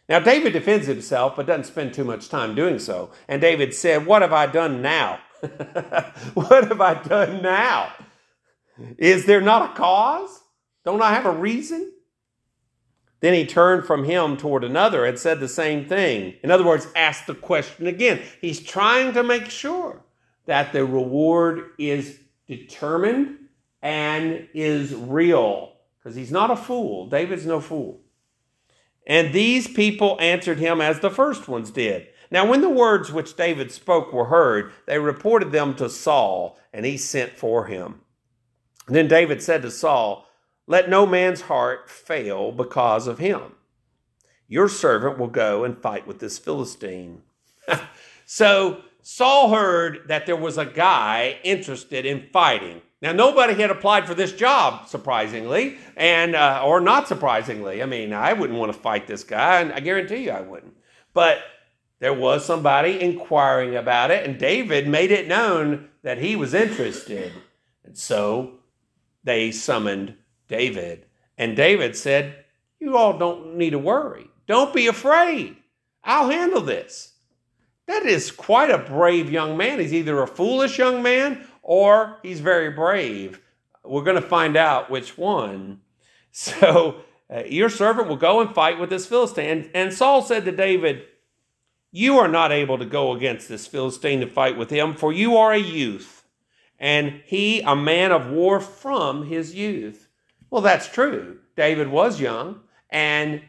Now, 0.08 0.20
David 0.20 0.54
defends 0.54 0.86
himself, 0.86 1.36
but 1.36 1.46
doesn't 1.46 1.64
spend 1.64 1.92
too 1.92 2.04
much 2.04 2.28
time 2.28 2.54
doing 2.54 2.78
so. 2.78 3.10
And 3.28 3.40
David 3.40 3.74
said, 3.74 4.06
What 4.06 4.22
have 4.22 4.32
I 4.32 4.46
done 4.46 4.80
now? 4.80 5.20
what 6.34 6.66
have 6.68 6.80
I 6.80 6.94
done 7.02 7.42
now? 7.42 7.92
Is 8.96 9.26
there 9.26 9.40
not 9.40 9.70
a 9.70 9.74
cause? 9.74 10.40
Don't 10.84 11.02
I 11.02 11.12
have 11.12 11.26
a 11.26 11.32
reason? 11.32 11.92
Then 13.20 13.34
he 13.34 13.44
turned 13.44 13.84
from 13.84 14.04
him 14.04 14.36
toward 14.36 14.64
another 14.64 15.04
and 15.04 15.18
said 15.18 15.40
the 15.40 15.48
same 15.48 15.86
thing. 15.86 16.34
In 16.42 16.50
other 16.50 16.64
words, 16.64 16.86
asked 16.94 17.26
the 17.26 17.34
question 17.34 17.86
again. 17.86 18.22
He's 18.40 18.60
trying 18.60 19.12
to 19.14 19.22
make 19.22 19.50
sure 19.50 20.04
that 20.46 20.72
the 20.72 20.84
reward 20.84 21.72
is 21.78 22.20
determined 22.46 23.47
and 23.82 24.48
is 24.54 24.94
real 24.94 25.72
because 25.98 26.16
he's 26.16 26.32
not 26.32 26.50
a 26.50 26.56
fool. 26.56 27.08
David's 27.08 27.46
no 27.46 27.60
fool. 27.60 28.00
And 29.06 29.32
these 29.32 29.66
people 29.66 30.18
answered 30.20 30.58
him 30.58 30.80
as 30.80 31.00
the 31.00 31.10
first 31.10 31.48
ones 31.48 31.70
did. 31.70 32.08
Now, 32.30 32.46
when 32.46 32.60
the 32.60 32.68
words 32.68 33.10
which 33.10 33.36
David 33.36 33.72
spoke 33.72 34.12
were 34.12 34.26
heard, 34.26 34.72
they 34.86 34.98
reported 34.98 35.50
them 35.50 35.74
to 35.76 35.88
Saul, 35.88 36.58
and 36.74 36.84
he 36.84 36.98
sent 36.98 37.38
for 37.38 37.64
him. 37.64 38.02
Then 38.86 39.08
David 39.08 39.42
said 39.42 39.62
to 39.62 39.70
Saul, 39.70 40.26
Let 40.66 40.90
no 40.90 41.06
man's 41.06 41.42
heart 41.42 41.88
fail 41.88 42.52
because 42.52 43.06
of 43.06 43.18
him. 43.18 43.54
Your 44.46 44.68
servant 44.68 45.18
will 45.18 45.28
go 45.28 45.64
and 45.64 45.80
fight 45.80 46.06
with 46.06 46.18
this 46.18 46.38
Philistine. 46.38 47.22
so 48.26 48.82
Saul 49.02 49.54
heard 49.54 50.08
that 50.08 50.26
there 50.26 50.36
was 50.36 50.58
a 50.58 50.66
guy 50.66 51.38
interested 51.44 52.04
in 52.04 52.28
fighting. 52.32 52.82
Now, 53.00 53.12
nobody 53.12 53.54
had 53.54 53.70
applied 53.70 54.06
for 54.06 54.14
this 54.14 54.32
job, 54.32 54.88
surprisingly, 54.88 55.78
and 55.96 56.34
uh, 56.34 56.62
or 56.64 56.80
not 56.80 57.06
surprisingly. 57.06 57.80
I 57.82 57.86
mean, 57.86 58.12
I 58.12 58.32
wouldn't 58.32 58.58
want 58.58 58.72
to 58.72 58.78
fight 58.78 59.06
this 59.06 59.22
guy, 59.22 59.60
and 59.60 59.72
I 59.72 59.80
guarantee 59.80 60.24
you 60.24 60.32
I 60.32 60.40
wouldn't. 60.40 60.76
But 61.14 61.38
there 62.00 62.14
was 62.14 62.44
somebody 62.44 63.00
inquiring 63.00 63.76
about 63.76 64.10
it, 64.10 64.28
and 64.28 64.38
David 64.38 64.88
made 64.88 65.12
it 65.12 65.28
known 65.28 65.88
that 66.02 66.18
he 66.18 66.34
was 66.34 66.54
interested. 66.54 67.32
And 67.84 67.96
so 67.96 68.54
they 69.24 69.52
summoned 69.52 70.16
David. 70.48 71.06
And 71.36 71.56
David 71.56 71.96
said, 71.96 72.44
You 72.80 72.96
all 72.96 73.16
don't 73.16 73.56
need 73.56 73.70
to 73.70 73.78
worry. 73.78 74.26
Don't 74.46 74.74
be 74.74 74.86
afraid. 74.86 75.56
I'll 76.02 76.30
handle 76.30 76.62
this. 76.62 77.12
That 77.86 78.06
is 78.06 78.30
quite 78.30 78.70
a 78.70 78.78
brave 78.78 79.30
young 79.30 79.56
man. 79.56 79.80
He's 79.80 79.94
either 79.94 80.20
a 80.22 80.26
foolish 80.26 80.78
young 80.78 81.02
man 81.02 81.46
or 81.68 82.16
he's 82.22 82.40
very 82.40 82.70
brave. 82.70 83.42
We're 83.84 84.02
going 84.02 84.20
to 84.20 84.26
find 84.26 84.56
out 84.56 84.90
which 84.90 85.16
one. 85.16 85.82
So, 86.30 87.00
uh, 87.34 87.44
your 87.46 87.70
servant 87.70 88.06
will 88.06 88.16
go 88.16 88.40
and 88.40 88.54
fight 88.54 88.78
with 88.78 88.90
this 88.90 89.06
Philistine. 89.06 89.70
And 89.74 89.92
Saul 89.92 90.22
said 90.22 90.44
to 90.44 90.52
David, 90.52 91.02
You 91.90 92.18
are 92.18 92.28
not 92.28 92.52
able 92.52 92.78
to 92.78 92.84
go 92.84 93.12
against 93.12 93.48
this 93.48 93.66
Philistine 93.66 94.20
to 94.20 94.28
fight 94.28 94.56
with 94.56 94.70
him, 94.70 94.94
for 94.94 95.10
you 95.12 95.36
are 95.38 95.52
a 95.52 95.58
youth, 95.58 96.26
and 96.78 97.22
he 97.24 97.62
a 97.62 97.74
man 97.74 98.12
of 98.12 98.28
war 98.28 98.60
from 98.60 99.26
his 99.26 99.54
youth. 99.54 100.06
Well, 100.50 100.62
that's 100.62 100.86
true. 100.86 101.38
David 101.56 101.88
was 101.88 102.20
young, 102.20 102.60
and 102.90 103.42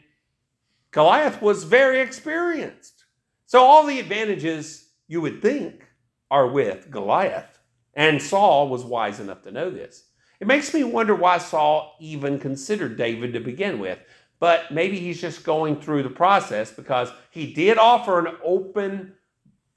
Goliath 0.89 1.41
was 1.41 1.65
very 1.65 1.99
experienced. 1.99 3.03
So, 3.45 3.59
all 3.59 3.85
the 3.85 3.99
advantages 3.99 4.87
you 5.07 5.21
would 5.21 5.43
think 5.43 5.85
are 6.31 6.47
with 6.47 6.89
Goliath. 6.89 7.58
And 7.93 8.21
Saul 8.21 8.69
was 8.69 8.83
wise 8.83 9.19
enough 9.19 9.41
to 9.43 9.51
know 9.51 9.69
this. 9.69 10.05
It 10.39 10.47
makes 10.47 10.73
me 10.73 10.83
wonder 10.83 11.15
why 11.15 11.37
Saul 11.37 11.95
even 11.99 12.39
considered 12.39 12.97
David 12.97 13.33
to 13.33 13.39
begin 13.39 13.79
with. 13.79 13.99
But 14.39 14.71
maybe 14.71 14.99
he's 14.99 15.19
just 15.19 15.43
going 15.43 15.81
through 15.81 16.03
the 16.03 16.09
process 16.09 16.71
because 16.71 17.11
he 17.29 17.53
did 17.53 17.77
offer 17.77 18.25
an 18.25 18.37
open 18.43 19.15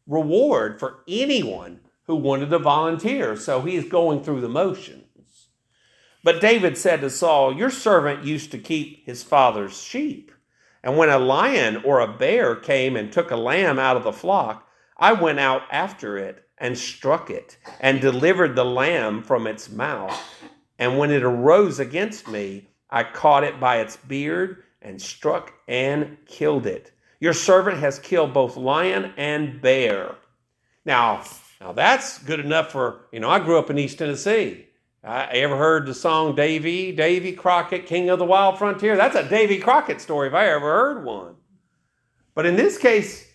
reward 0.07 0.79
for 0.79 1.01
anyone 1.09 1.81
who 2.05 2.17
wanted 2.17 2.51
to 2.51 2.59
volunteer. 2.59 3.35
So 3.37 3.61
he's 3.63 3.89
going 3.89 4.23
through 4.23 4.41
the 4.41 4.49
motions. 4.49 5.03
But 6.25 6.41
David 6.41 6.79
said 6.79 7.01
to 7.01 7.11
Saul, 7.11 7.53
Your 7.53 7.71
servant 7.71 8.25
used 8.25 8.53
to 8.53 8.59
keep 8.59 9.05
his 9.05 9.25
father's 9.25 9.81
sheep. 9.81 10.31
And 10.85 10.97
when 10.97 11.09
a 11.09 11.19
lion 11.19 11.83
or 11.85 12.01
a 12.01 12.17
bear 12.17 12.55
came 12.55 12.97
and 12.97 13.13
took 13.13 13.31
a 13.31 13.37
lamb 13.37 13.79
out 13.79 13.97
of 13.97 14.05
the 14.05 14.13
flock, 14.13 14.69
I 14.97 15.13
went 15.13 15.41
out 15.41 15.63
after 15.71 16.17
it 16.17 16.45
and 16.63 16.79
struck 16.79 17.29
it 17.29 17.59
and 17.81 18.01
delivered 18.01 18.55
the 18.55 18.65
lamb 18.65 19.23
from 19.23 19.47
its 19.47 19.69
mouth. 19.69 20.19
And 20.79 20.97
when 20.97 21.11
it 21.11 21.25
arose 21.25 21.81
against 21.81 22.29
me, 22.29 22.69
I 22.89 23.03
caught 23.03 23.45
it 23.45 23.61
by 23.61 23.81
its 23.81 23.97
beard 23.97 24.63
and 24.81 25.03
struck 25.03 25.53
and 25.67 26.17
killed 26.27 26.67
it. 26.67 26.93
Your 27.21 27.33
servant 27.33 27.79
has 27.79 27.99
killed 27.99 28.33
both 28.33 28.57
lion 28.57 29.13
and 29.17 29.61
bear. 29.61 30.15
Now, 30.85 31.25
now 31.61 31.73
that's 31.73 32.19
good 32.21 32.41
enough 32.41 32.71
for, 32.71 33.07
you 33.13 33.19
know, 33.19 33.29
I 33.29 33.41
grew 33.41 33.59
up 33.59 33.69
in 33.69 33.79
East 33.79 33.99
Tennessee. 33.99 34.67
I 35.05 35.25
ever 35.39 35.57
heard 35.57 35.87
the 35.87 35.95
song 35.95 36.37
Davy, 36.37 36.93
Davy 36.93 37.33
Crockett, 37.33 37.87
King 37.87 38.09
of 38.09 38.21
the 38.21 38.25
Wild 38.25 38.57
Frontier? 38.57 38.97
That's 38.97 39.17
a 39.17 39.29
Davy 39.29 39.59
Crockett 39.59 40.01
story 40.01 40.29
if 40.29 40.35
I 40.35 40.47
ever 40.47 40.61
heard 40.61 41.05
one. 41.05 41.35
But 42.37 42.47
in 42.47 42.55
this 42.55 42.79
case, 42.79 43.27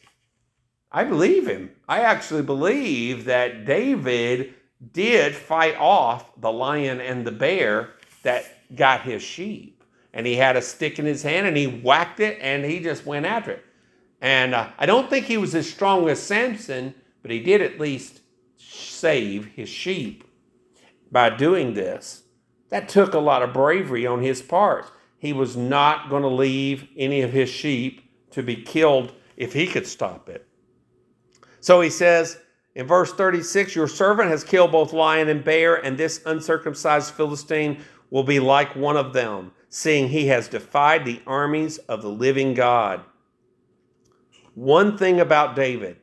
I 0.94 1.04
believe 1.04 1.46
him. 1.46 1.72
I 1.88 2.02
actually 2.02 2.42
believe 2.42 3.26
that 3.26 3.66
David 3.66 4.54
did 4.92 5.36
fight 5.36 5.76
off 5.78 6.30
the 6.40 6.52
lion 6.52 7.00
and 7.00 7.26
the 7.26 7.32
bear 7.32 7.94
that 8.24 8.76
got 8.76 9.02
his 9.02 9.24
sheep. 9.24 9.84
And 10.14 10.26
he 10.26 10.36
had 10.36 10.58
a 10.58 10.62
stick 10.62 11.00
in 11.00 11.06
his 11.06 11.24
hand 11.24 11.48
and 11.48 11.56
he 11.56 11.68
whacked 11.68 12.20
it 12.20 12.40
and 12.42 12.66
he 12.66 12.80
just 12.80 13.06
went 13.06 13.26
after 13.26 13.52
it. 13.52 13.66
And 14.20 14.56
uh, 14.56 14.70
I 14.78 14.86
don't 14.86 15.10
think 15.10 15.26
he 15.26 15.38
was 15.38 15.54
as 15.56 15.70
strong 15.70 16.10
as 16.10 16.22
Samson, 16.22 16.96
but 17.22 17.32
he 17.32 17.40
did 17.40 17.62
at 17.62 17.80
least 17.80 18.22
save 18.58 19.46
his 19.46 19.70
sheep 19.70 20.24
by 21.12 21.30
doing 21.30 21.74
this. 21.74 22.24
That 22.70 22.90
took 22.90 23.14
a 23.14 23.20
lot 23.20 23.44
of 23.44 23.54
bravery 23.54 24.06
on 24.06 24.22
his 24.22 24.42
part. 24.42 24.92
He 25.20 25.34
was 25.34 25.56
not 25.56 26.10
going 26.10 26.24
to 26.24 26.28
leave 26.28 26.88
any 26.98 27.22
of 27.22 27.32
his 27.32 27.50
sheep 27.50 28.12
to 28.32 28.44
be 28.44 28.56
killed 28.56 29.14
if 29.38 29.54
he 29.54 29.68
could 29.68 29.88
stop 29.88 30.28
it. 30.30 30.47
So 31.68 31.82
he 31.82 31.90
says 31.90 32.40
in 32.76 32.88
verse 32.88 33.12
36 33.12 33.76
Your 33.76 33.90
servant 33.90 34.30
has 34.30 34.42
killed 34.42 34.72
both 34.72 34.94
lion 34.94 35.28
and 35.28 35.44
bear, 35.44 35.76
and 35.76 35.98
this 35.98 36.22
uncircumcised 36.26 37.14
Philistine 37.14 37.82
will 38.10 38.24
be 38.24 38.40
like 38.40 38.74
one 38.78 38.96
of 38.96 39.12
them, 39.12 39.52
seeing 39.68 40.08
he 40.08 40.28
has 40.28 40.48
defied 40.48 41.04
the 41.04 41.22
armies 41.28 41.78
of 41.80 42.02
the 42.02 42.10
living 42.10 42.54
God. 42.54 43.02
One 44.56 44.98
thing 44.98 45.20
about 45.20 45.58
David, 45.58 45.98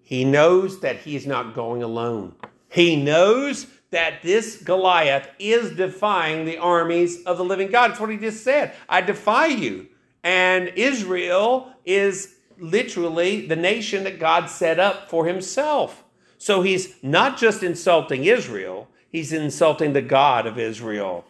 he 0.00 0.24
knows 0.24 0.80
that 0.80 0.96
he 0.96 1.14
is 1.14 1.26
not 1.26 1.54
going 1.54 1.82
alone. 1.82 2.34
He 2.70 2.96
knows 2.96 3.66
that 3.90 4.22
this 4.22 4.62
Goliath 4.62 5.28
is 5.38 5.76
defying 5.76 6.46
the 6.46 6.56
armies 6.56 7.22
of 7.24 7.36
the 7.36 7.44
living 7.44 7.70
God. 7.70 7.90
That's 7.90 8.00
what 8.00 8.08
he 8.08 8.16
just 8.16 8.42
said. 8.42 8.72
I 8.88 9.02
defy 9.02 9.48
you. 9.48 9.88
And 10.22 10.68
Israel 10.68 11.70
is 11.84 12.33
literally 12.58 13.46
the 13.46 13.56
nation 13.56 14.04
that 14.04 14.18
God 14.18 14.46
set 14.46 14.78
up 14.78 15.10
for 15.10 15.26
himself. 15.26 16.04
So 16.38 16.62
he's 16.62 17.02
not 17.02 17.38
just 17.38 17.62
insulting 17.62 18.24
Israel, 18.24 18.88
he's 19.10 19.32
insulting 19.32 19.92
the 19.92 20.02
God 20.02 20.46
of 20.46 20.58
Israel. 20.58 21.24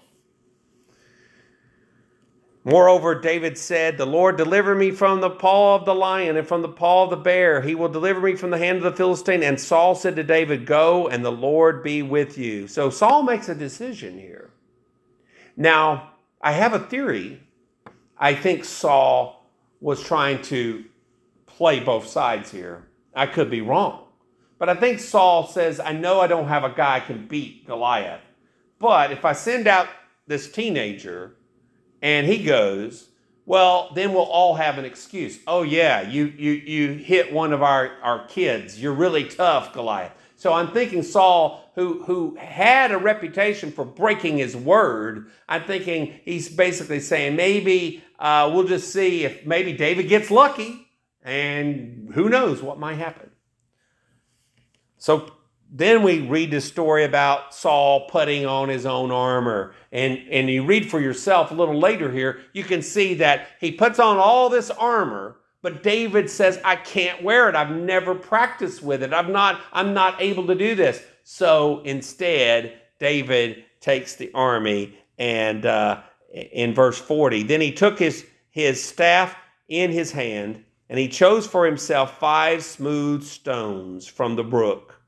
Moreover, 2.67 3.21
David 3.21 3.59
said, 3.59 3.99
The 3.99 4.07
Lord 4.07 4.39
deliver 4.39 4.75
me 4.75 4.91
from 4.91 5.21
the 5.21 5.31
paw 5.31 5.77
of 5.77 5.85
the 5.85 5.95
lion 5.95 6.39
and 6.39 6.49
from 6.49 6.63
the 6.63 6.69
paw 6.69 7.05
of 7.05 7.11
the 7.11 7.17
bear. 7.17 7.61
He 7.61 7.75
will 7.75 7.91
deliver 7.91 8.21
me 8.21 8.37
from 8.37 8.51
the 8.51 8.59
hand 8.59 8.79
of 8.79 8.85
the 8.85 8.97
Philistine. 8.97 9.43
And 9.43 9.61
Saul 9.61 9.95
said 9.95 10.17
to 10.17 10.23
David, 10.23 10.65
Go, 10.65 11.07
and 11.09 11.23
the 11.23 11.31
Lord 11.31 11.83
be 11.83 12.03
with 12.03 12.39
you. 12.39 12.67
So 12.67 12.89
Saul 12.89 13.23
makes 13.23 13.51
a 13.51 13.55
decision 13.55 14.19
here. 14.19 14.51
Now, 15.59 16.13
I 16.41 16.53
have 16.53 16.73
a 16.73 16.79
theory. 16.79 17.43
I 18.19 18.35
think 18.35 18.65
Saul 18.65 19.47
was 19.81 20.03
trying 20.03 20.41
to 20.43 20.85
play 21.57 21.81
both 21.81 22.07
sides 22.07 22.51
here. 22.51 22.87
I 23.15 23.27
could 23.27 23.51
be 23.51 23.61
wrong. 23.61 24.09
But 24.59 24.69
I 24.69 24.75
think 24.75 25.01
Saul 25.01 25.47
says, 25.47 25.81
I 25.81 25.93
know 25.93 26.21
I 26.21 26.27
don't 26.27 26.49
have 26.49 26.65
a 26.65 26.71
guy 26.71 27.01
can 27.01 27.27
beat 27.27 27.67
Goliath. 27.67 28.21
But 28.79 29.13
if 29.13 29.25
I 29.25 29.33
send 29.33 29.67
out 29.67 29.89
this 30.27 30.51
teenager, 30.51 31.37
and 32.01 32.27
he 32.27 32.45
goes, 32.45 33.09
well, 33.47 33.91
then 33.95 34.13
we'll 34.13 34.23
all 34.23 34.55
have 34.55 34.79
an 34.79 34.85
excuse. 34.85 35.39
Oh 35.47 35.63
yeah, 35.63 36.09
you 36.09 36.33
you 36.37 36.53
you 36.53 36.93
hit 36.95 37.33
one 37.33 37.53
of 37.53 37.63
our, 37.63 37.93
our 38.03 38.27
kids. 38.27 38.81
You're 38.81 38.95
really 38.95 39.25
tough, 39.25 39.73
Goliath. 39.73 40.13
So 40.37 40.53
I'm 40.53 40.73
thinking 40.73 41.03
Saul, 41.03 41.71
who 41.75 42.03
who 42.05 42.37
had 42.37 42.91
a 42.91 42.99
reputation 42.99 43.71
for 43.71 43.85
breaking 43.85 44.39
his 44.39 44.57
word, 44.57 45.31
I'm 45.49 45.65
thinking 45.65 46.21
he's 46.25 46.49
basically 46.49 47.01
saying 47.01 47.37
maybe 47.37 48.03
uh, 48.19 48.51
we'll 48.53 48.67
just 48.67 48.93
see 48.93 49.25
if 49.25 49.45
maybe 49.45 49.73
David 49.73 50.09
gets 50.09 50.31
lucky, 50.31 50.84
and 51.25 52.11
who 52.15 52.29
knows 52.29 52.63
what 52.63 52.79
might 52.79 52.99
happen. 52.99 53.31
So 54.99 55.33
then 55.71 56.03
we 56.03 56.21
read 56.21 56.51
the 56.51 56.61
story 56.61 57.05
about 57.05 57.55
Saul 57.55 58.07
putting 58.09 58.47
on 58.47 58.69
his 58.69 58.87
own 58.87 59.11
armor. 59.11 59.75
And, 59.91 60.19
and 60.31 60.49
you 60.49 60.65
read 60.65 60.91
for 60.91 61.01
yourself 61.01 61.51
a 61.51 61.55
little 61.55 61.79
later 61.79 62.13
here, 62.13 62.43
you 62.53 62.63
can 62.63 62.83
see 62.83 63.15
that 63.15 63.49
he 63.61 63.73
puts 63.73 63.99
on 63.99 64.19
all 64.19 64.49
this 64.49 64.71
armor, 64.71 65.37
but 65.63 65.83
David 65.83 66.29
says, 66.29 66.61
I 66.65 66.77
can't 66.77 67.23
wear 67.23 67.49
it. 67.49 67.55
I've 67.55 67.75
never 67.75 68.15
practiced 68.15 68.83
with 68.83 69.03
it. 69.03 69.13
I'm 69.15 69.33
not, 69.33 69.63
I'm 69.73 69.95
not 69.95 70.21
able 70.21 70.47
to 70.47 70.55
do 70.55 70.75
this. 70.75 71.03
So 71.25 71.81
instead, 71.81 72.75
David 73.01 73.65
takes 73.81 74.15
the 74.15 74.31
army 74.35 74.99
and 75.19 75.65
uh, 75.65 76.03
in 76.33 76.75
verse 76.75 76.99
40, 76.99 77.45
then 77.45 77.61
he 77.61 77.73
took 77.73 77.99
his, 77.99 78.27
his 78.51 78.83
staff 78.83 79.37
in 79.69 79.91
his 79.91 80.13
hand 80.13 80.65
and 80.89 80.99
he 80.99 81.09
chose 81.09 81.47
for 81.47 81.65
himself 81.65 82.19
five 82.19 82.63
smooth 82.63 83.23
stones 83.23 84.07
from 84.07 84.37
the 84.37 84.45
brook 84.45 85.01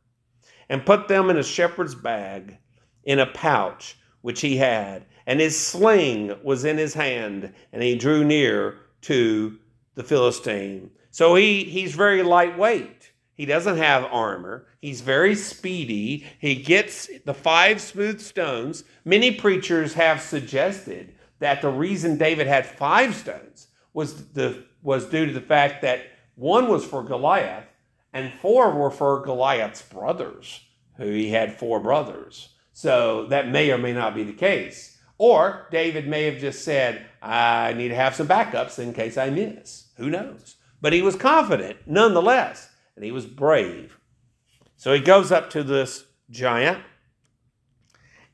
and 0.68 0.86
put 0.86 1.08
them 1.08 1.30
in 1.30 1.36
a 1.36 1.42
shepherd's 1.42 1.94
bag 1.94 2.58
in 3.04 3.18
a 3.18 3.26
pouch 3.26 3.96
which 4.22 4.40
he 4.40 4.56
had. 4.56 5.06
And 5.26 5.40
his 5.40 5.58
sling 5.58 6.34
was 6.42 6.64
in 6.64 6.78
his 6.78 6.94
hand, 6.94 7.52
and 7.72 7.82
he 7.82 7.96
drew 7.96 8.24
near 8.24 8.78
to 9.02 9.58
the 9.94 10.04
Philistine. 10.04 10.90
So 11.10 11.34
he, 11.34 11.64
he's 11.64 11.94
very 11.94 12.22
lightweight. 12.22 13.12
He 13.34 13.46
doesn't 13.46 13.76
have 13.76 14.04
armor. 14.04 14.66
He's 14.80 15.00
very 15.00 15.34
speedy. 15.34 16.26
He 16.40 16.54
gets 16.56 17.10
the 17.24 17.34
five 17.34 17.80
smooth 17.80 18.20
stones. 18.20 18.84
Many 19.04 19.32
preachers 19.32 19.94
have 19.94 20.20
suggested 20.20 21.14
that 21.38 21.60
the 21.60 21.70
reason 21.70 22.16
David 22.16 22.46
had 22.46 22.66
five 22.66 23.14
stones 23.14 23.68
was, 23.92 24.28
the, 24.32 24.64
was 24.86 25.04
due 25.06 25.26
to 25.26 25.32
the 25.32 25.40
fact 25.40 25.82
that 25.82 26.06
one 26.36 26.68
was 26.68 26.84
for 26.84 27.02
Goliath 27.02 27.64
and 28.12 28.32
four 28.32 28.70
were 28.70 28.90
for 28.90 29.20
Goliath's 29.20 29.82
brothers, 29.82 30.60
who 30.96 31.10
he 31.10 31.30
had 31.30 31.58
four 31.58 31.80
brothers. 31.80 32.50
So 32.72 33.26
that 33.26 33.48
may 33.48 33.72
or 33.72 33.78
may 33.78 33.92
not 33.92 34.14
be 34.14 34.22
the 34.22 34.32
case. 34.32 34.96
Or 35.18 35.66
David 35.72 36.06
may 36.06 36.22
have 36.26 36.38
just 36.38 36.64
said, 36.64 37.04
I 37.20 37.72
need 37.72 37.88
to 37.88 37.96
have 37.96 38.14
some 38.14 38.28
backups 38.28 38.78
in 38.78 38.94
case 38.94 39.18
I 39.18 39.28
miss. 39.28 39.88
Who 39.96 40.08
knows? 40.08 40.54
But 40.80 40.92
he 40.92 41.02
was 41.02 41.16
confident 41.16 41.78
nonetheless, 41.86 42.68
and 42.94 43.04
he 43.04 43.10
was 43.10 43.26
brave. 43.26 43.98
So 44.76 44.94
he 44.94 45.00
goes 45.00 45.32
up 45.32 45.50
to 45.50 45.64
this 45.64 46.04
giant. 46.30 46.78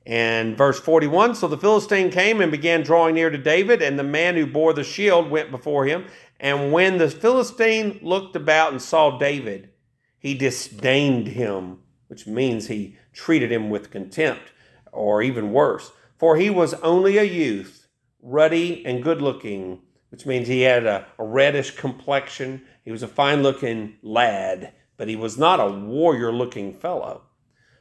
And 0.04 0.58
verse 0.58 0.80
41 0.80 1.36
So 1.36 1.48
the 1.48 1.56
Philistine 1.56 2.10
came 2.10 2.40
and 2.40 2.50
began 2.50 2.82
drawing 2.82 3.14
near 3.14 3.30
to 3.30 3.38
David, 3.38 3.80
and 3.80 3.98
the 3.98 4.04
man 4.04 4.34
who 4.34 4.46
bore 4.46 4.72
the 4.72 4.84
shield 4.84 5.30
went 5.30 5.50
before 5.50 5.86
him. 5.86 6.06
And 6.42 6.72
when 6.72 6.98
the 6.98 7.08
Philistine 7.08 8.00
looked 8.02 8.34
about 8.34 8.72
and 8.72 8.82
saw 8.82 9.16
David, 9.16 9.70
he 10.18 10.34
disdained 10.34 11.28
him, 11.28 11.78
which 12.08 12.26
means 12.26 12.66
he 12.66 12.96
treated 13.12 13.52
him 13.52 13.70
with 13.70 13.92
contempt, 13.92 14.50
or 14.90 15.22
even 15.22 15.52
worse. 15.52 15.92
For 16.18 16.36
he 16.36 16.50
was 16.50 16.74
only 16.74 17.16
a 17.16 17.22
youth, 17.22 17.86
ruddy 18.20 18.84
and 18.84 19.04
good 19.04 19.22
looking, 19.22 19.82
which 20.10 20.26
means 20.26 20.48
he 20.48 20.62
had 20.62 20.84
a, 20.84 21.06
a 21.16 21.24
reddish 21.24 21.76
complexion. 21.76 22.62
He 22.84 22.90
was 22.90 23.04
a 23.04 23.08
fine 23.08 23.44
looking 23.44 23.98
lad, 24.02 24.72
but 24.96 25.08
he 25.08 25.14
was 25.14 25.38
not 25.38 25.60
a 25.60 25.70
warrior 25.70 26.32
looking 26.32 26.74
fellow. 26.74 27.22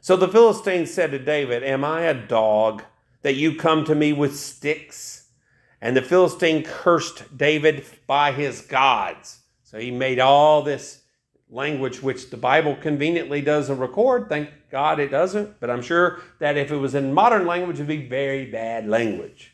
So 0.02 0.15
the 0.15 0.28
Philistine 0.28 0.86
said 0.86 1.10
to 1.12 1.19
David, 1.19 1.63
Am 1.63 1.84
I 1.84 2.02
a 2.02 2.13
dog 2.13 2.84
that 3.24 3.34
you 3.34 3.56
come 3.56 3.86
to 3.86 3.95
me 3.95 4.13
with 4.13 4.38
sticks? 4.38 5.20
And 5.82 5.98
the 5.98 6.02
Philistine 6.02 6.63
cursed 6.63 7.36
David 7.36 7.84
by 8.06 8.32
his 8.32 8.62
gods. 8.62 9.39
So 9.63 9.80
he 9.80 9.89
made 9.89 10.20
all 10.20 10.62
this 10.62 11.02
language 11.50 12.02
which 12.02 12.30
the 12.30 12.38
Bible 12.38 12.76
conveniently 12.76 13.41
doesn't 13.41 13.80
record. 13.80 14.30
Thank 14.30 14.50
God 14.70 15.00
it 15.00 15.10
doesn't. 15.10 15.60
But 15.60 15.70
I'm 15.70 15.82
sure 15.82 16.22
that 16.39 16.56
if 16.56 16.72
it 16.72 16.78
was 16.78 16.96
in 16.96 17.13
modern 17.13 17.46
language, 17.46 17.80
it 17.80 17.84
would 17.84 17.88
be 17.88 18.08
very 18.08 18.46
bad 18.46 18.88
language. 18.88 19.54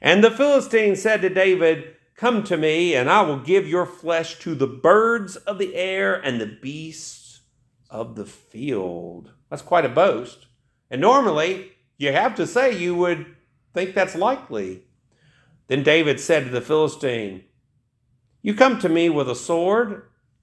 And 0.00 0.22
the 0.22 0.30
Philistine 0.30 0.96
said 0.96 1.22
to 1.22 1.28
David, 1.28 1.96
Come 2.14 2.44
to 2.44 2.56
me, 2.58 2.94
and 2.94 3.08
I 3.08 3.22
will 3.22 3.38
give 3.38 3.66
your 3.66 3.86
flesh 3.86 4.38
to 4.40 4.54
the 4.54 4.66
birds 4.66 5.36
of 5.36 5.58
the 5.58 5.74
air 5.74 6.14
and 6.14 6.38
the 6.38 6.58
beasts 6.60 7.40
of 7.88 8.14
the 8.14 8.26
field. 8.26 9.32
That's 9.48 9.62
quite 9.62 9.86
a 9.86 9.88
boast. 9.88 10.46
And 10.90 11.00
normally, 11.00 11.72
you 11.96 12.12
have 12.12 12.34
to 12.34 12.46
say 12.46 12.76
you 12.76 12.94
would 12.94 13.26
think 13.72 13.94
that's 13.94 14.14
likely. 14.14 14.82
Then 15.70 15.84
David 15.84 16.18
said 16.18 16.46
to 16.46 16.50
the 16.50 16.60
Philistine, 16.60 17.44
You 18.42 18.54
come 18.54 18.80
to 18.80 18.88
me 18.88 19.08
with 19.08 19.30
a 19.30 19.36
sword 19.36 20.02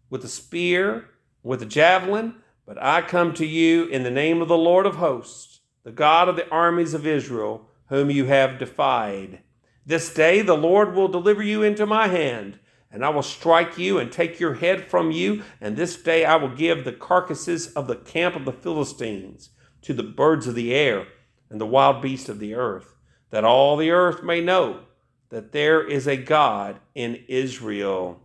with 0.09 0.23
a 0.23 0.29
spear, 0.29 1.09
with 1.43 1.61
a 1.61 1.65
javelin, 1.65 2.35
but 2.65 2.81
I 2.81 3.01
come 3.01 3.33
to 3.33 3.45
you 3.45 3.87
in 3.87 4.03
the 4.03 4.09
name 4.09 4.41
of 4.41 4.47
the 4.47 4.57
Lord 4.57 4.85
of 4.85 4.95
hosts, 4.95 5.59
the 5.83 5.91
God 5.91 6.29
of 6.29 6.37
the 6.37 6.49
armies 6.49 6.93
of 6.93 7.05
Israel, 7.05 7.69
whom 7.89 8.09
you 8.09 8.27
have 8.27 8.57
defied. 8.57 9.39
This 9.85 10.13
day 10.13 10.41
the 10.41 10.55
Lord 10.55 10.95
will 10.95 11.09
deliver 11.09 11.43
you 11.43 11.61
into 11.61 11.85
my 11.85 12.07
hand, 12.07 12.59
and 12.89 13.03
I 13.03 13.09
will 13.09 13.21
strike 13.21 13.77
you 13.77 13.99
and 13.99 14.09
take 14.09 14.39
your 14.39 14.53
head 14.53 14.89
from 14.89 15.11
you, 15.11 15.43
and 15.59 15.75
this 15.75 16.01
day 16.01 16.23
I 16.23 16.37
will 16.37 16.55
give 16.55 16.85
the 16.85 16.93
carcasses 16.93 17.73
of 17.73 17.87
the 17.87 17.97
camp 17.97 18.37
of 18.37 18.45
the 18.45 18.53
Philistines 18.53 19.49
to 19.81 19.93
the 19.93 20.03
birds 20.03 20.47
of 20.47 20.55
the 20.55 20.73
air 20.73 21.05
and 21.49 21.59
the 21.59 21.65
wild 21.65 22.01
beasts 22.01 22.29
of 22.29 22.39
the 22.39 22.55
earth, 22.55 22.95
that 23.29 23.43
all 23.43 23.75
the 23.75 23.91
earth 23.91 24.23
may 24.23 24.39
know 24.39 24.83
that 25.29 25.51
there 25.51 25.85
is 25.85 26.07
a 26.07 26.17
God 26.17 26.79
in 26.95 27.23
Israel. 27.27 28.19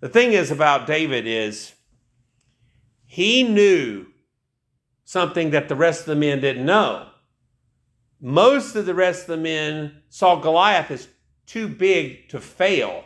The 0.00 0.08
thing 0.08 0.32
is 0.32 0.50
about 0.50 0.86
David 0.86 1.26
is 1.26 1.72
he 3.06 3.42
knew 3.42 4.06
something 5.04 5.50
that 5.50 5.68
the 5.68 5.76
rest 5.76 6.00
of 6.00 6.06
the 6.06 6.16
men 6.16 6.40
didn't 6.40 6.66
know. 6.66 7.08
Most 8.20 8.76
of 8.76 8.86
the 8.86 8.94
rest 8.94 9.22
of 9.22 9.28
the 9.28 9.36
men 9.36 10.02
saw 10.08 10.36
Goliath 10.36 10.90
as 10.90 11.08
too 11.46 11.66
big 11.68 12.28
to 12.28 12.40
fail. 12.40 13.04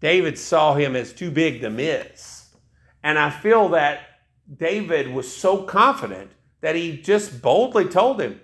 David 0.00 0.38
saw 0.38 0.74
him 0.74 0.94
as 0.94 1.12
too 1.12 1.30
big 1.30 1.60
to 1.62 1.70
miss. 1.70 2.54
And 3.02 3.18
I 3.18 3.30
feel 3.30 3.70
that 3.70 4.00
David 4.56 5.12
was 5.12 5.34
so 5.34 5.62
confident 5.62 6.30
that 6.60 6.76
he 6.76 7.00
just 7.00 7.42
boldly 7.42 7.86
told 7.86 8.20
him, 8.20 8.40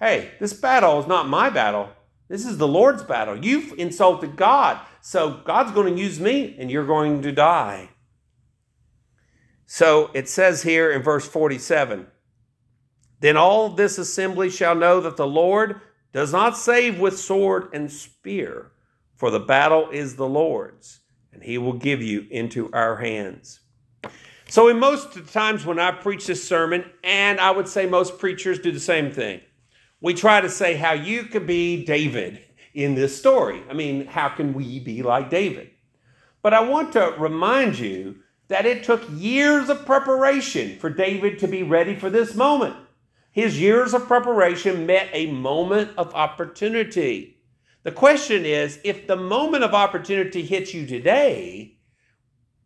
Hey, 0.00 0.32
this 0.40 0.52
battle 0.52 0.98
is 1.00 1.06
not 1.06 1.28
my 1.28 1.48
battle. 1.48 1.90
This 2.32 2.46
is 2.46 2.56
the 2.56 2.66
Lord's 2.66 3.02
battle. 3.02 3.44
You've 3.44 3.78
insulted 3.78 4.36
God. 4.36 4.80
So 5.02 5.42
God's 5.44 5.72
going 5.72 5.94
to 5.94 6.00
use 6.00 6.18
me 6.18 6.56
and 6.58 6.70
you're 6.70 6.86
going 6.86 7.20
to 7.20 7.30
die. 7.30 7.90
So 9.66 10.10
it 10.14 10.30
says 10.30 10.62
here 10.62 10.90
in 10.90 11.02
verse 11.02 11.28
47 11.28 12.06
Then 13.20 13.36
all 13.36 13.68
this 13.68 13.98
assembly 13.98 14.48
shall 14.48 14.74
know 14.74 14.98
that 15.02 15.18
the 15.18 15.26
Lord 15.26 15.82
does 16.14 16.32
not 16.32 16.56
save 16.56 16.98
with 16.98 17.18
sword 17.18 17.68
and 17.74 17.92
spear, 17.92 18.72
for 19.14 19.30
the 19.30 19.38
battle 19.38 19.90
is 19.90 20.16
the 20.16 20.26
Lord's, 20.26 21.00
and 21.34 21.42
he 21.42 21.58
will 21.58 21.74
give 21.74 22.00
you 22.00 22.26
into 22.30 22.70
our 22.72 22.96
hands. 22.96 23.60
So, 24.48 24.68
in 24.68 24.78
most 24.78 25.16
of 25.16 25.26
the 25.26 25.32
times 25.32 25.66
when 25.66 25.78
I 25.78 25.90
preach 25.90 26.26
this 26.26 26.48
sermon, 26.48 26.86
and 27.04 27.38
I 27.38 27.50
would 27.50 27.68
say 27.68 27.84
most 27.84 28.18
preachers 28.18 28.58
do 28.58 28.72
the 28.72 28.80
same 28.80 29.10
thing, 29.10 29.42
we 30.02 30.12
try 30.12 30.40
to 30.40 30.50
say 30.50 30.74
how 30.74 30.92
you 30.92 31.22
could 31.22 31.46
be 31.46 31.84
David 31.84 32.40
in 32.74 32.94
this 32.94 33.16
story. 33.16 33.62
I 33.70 33.72
mean, 33.72 34.06
how 34.06 34.28
can 34.28 34.52
we 34.52 34.80
be 34.80 35.02
like 35.02 35.30
David? 35.30 35.70
But 36.42 36.52
I 36.52 36.60
want 36.60 36.92
to 36.94 37.14
remind 37.18 37.78
you 37.78 38.16
that 38.48 38.66
it 38.66 38.82
took 38.82 39.02
years 39.12 39.68
of 39.68 39.86
preparation 39.86 40.78
for 40.78 40.90
David 40.90 41.38
to 41.38 41.48
be 41.48 41.62
ready 41.62 41.94
for 41.94 42.10
this 42.10 42.34
moment. 42.34 42.76
His 43.30 43.60
years 43.60 43.94
of 43.94 44.08
preparation 44.08 44.84
met 44.84 45.08
a 45.12 45.30
moment 45.30 45.92
of 45.96 46.14
opportunity. 46.14 47.38
The 47.84 47.92
question 47.92 48.44
is 48.44 48.80
if 48.84 49.06
the 49.06 49.16
moment 49.16 49.62
of 49.64 49.72
opportunity 49.72 50.42
hits 50.42 50.74
you 50.74 50.84
today, 50.84 51.78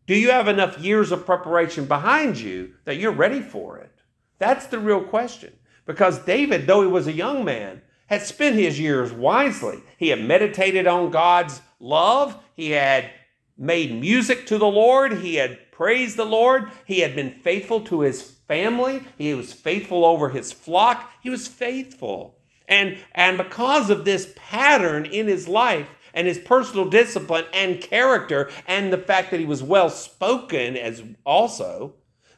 do 0.06 0.14
you 0.14 0.30
have 0.30 0.48
enough 0.48 0.78
years 0.78 1.12
of 1.12 1.26
preparation 1.26 1.84
behind 1.84 2.38
you 2.38 2.74
that 2.84 2.96
you're 2.96 3.12
ready 3.12 3.42
for 3.42 3.76
it? 3.78 3.92
That's 4.38 4.66
the 4.66 4.78
real 4.78 5.02
question. 5.02 5.52
Because 5.86 6.18
David, 6.18 6.66
though 6.66 6.82
he 6.82 6.88
was 6.88 7.06
a 7.06 7.12
young 7.12 7.44
man, 7.44 7.82
had 8.08 8.22
spent 8.22 8.56
his 8.56 8.78
years 8.78 9.12
wisely. 9.12 9.82
He 9.98 10.08
had 10.08 10.22
meditated 10.22 10.86
on 10.86 11.10
God's 11.10 11.60
love, 11.80 12.38
he 12.54 12.72
had 12.72 13.10
made 13.56 13.98
music 14.00 14.46
to 14.46 14.58
the 14.58 14.66
Lord, 14.66 15.18
he 15.18 15.36
had 15.36 15.72
praised 15.72 16.16
the 16.16 16.24
Lord, 16.24 16.70
he 16.84 17.00
had 17.00 17.14
been 17.14 17.30
faithful 17.30 17.80
to 17.82 18.00
his 18.00 18.22
family, 18.22 19.02
he 19.18 19.34
was 19.34 19.52
faithful 19.52 20.04
over 20.04 20.28
his 20.28 20.52
flock, 20.52 21.10
he 21.22 21.30
was 21.30 21.48
faithful. 21.48 22.38
And, 22.68 22.98
and 23.12 23.38
because 23.38 23.90
of 23.90 24.04
this 24.04 24.32
pattern 24.36 25.06
in 25.06 25.26
his 25.26 25.48
life, 25.48 25.88
and 26.16 26.26
his 26.26 26.38
personal 26.38 26.88
discipline 26.88 27.44
and 27.52 27.80
character, 27.80 28.50
and 28.66 28.90
the 28.90 28.98
fact 28.98 29.30
that 29.30 29.38
he 29.38 29.44
was 29.44 29.62
well 29.62 29.90
spoken 29.90 30.74
as 30.74 31.02
also, 31.26 31.92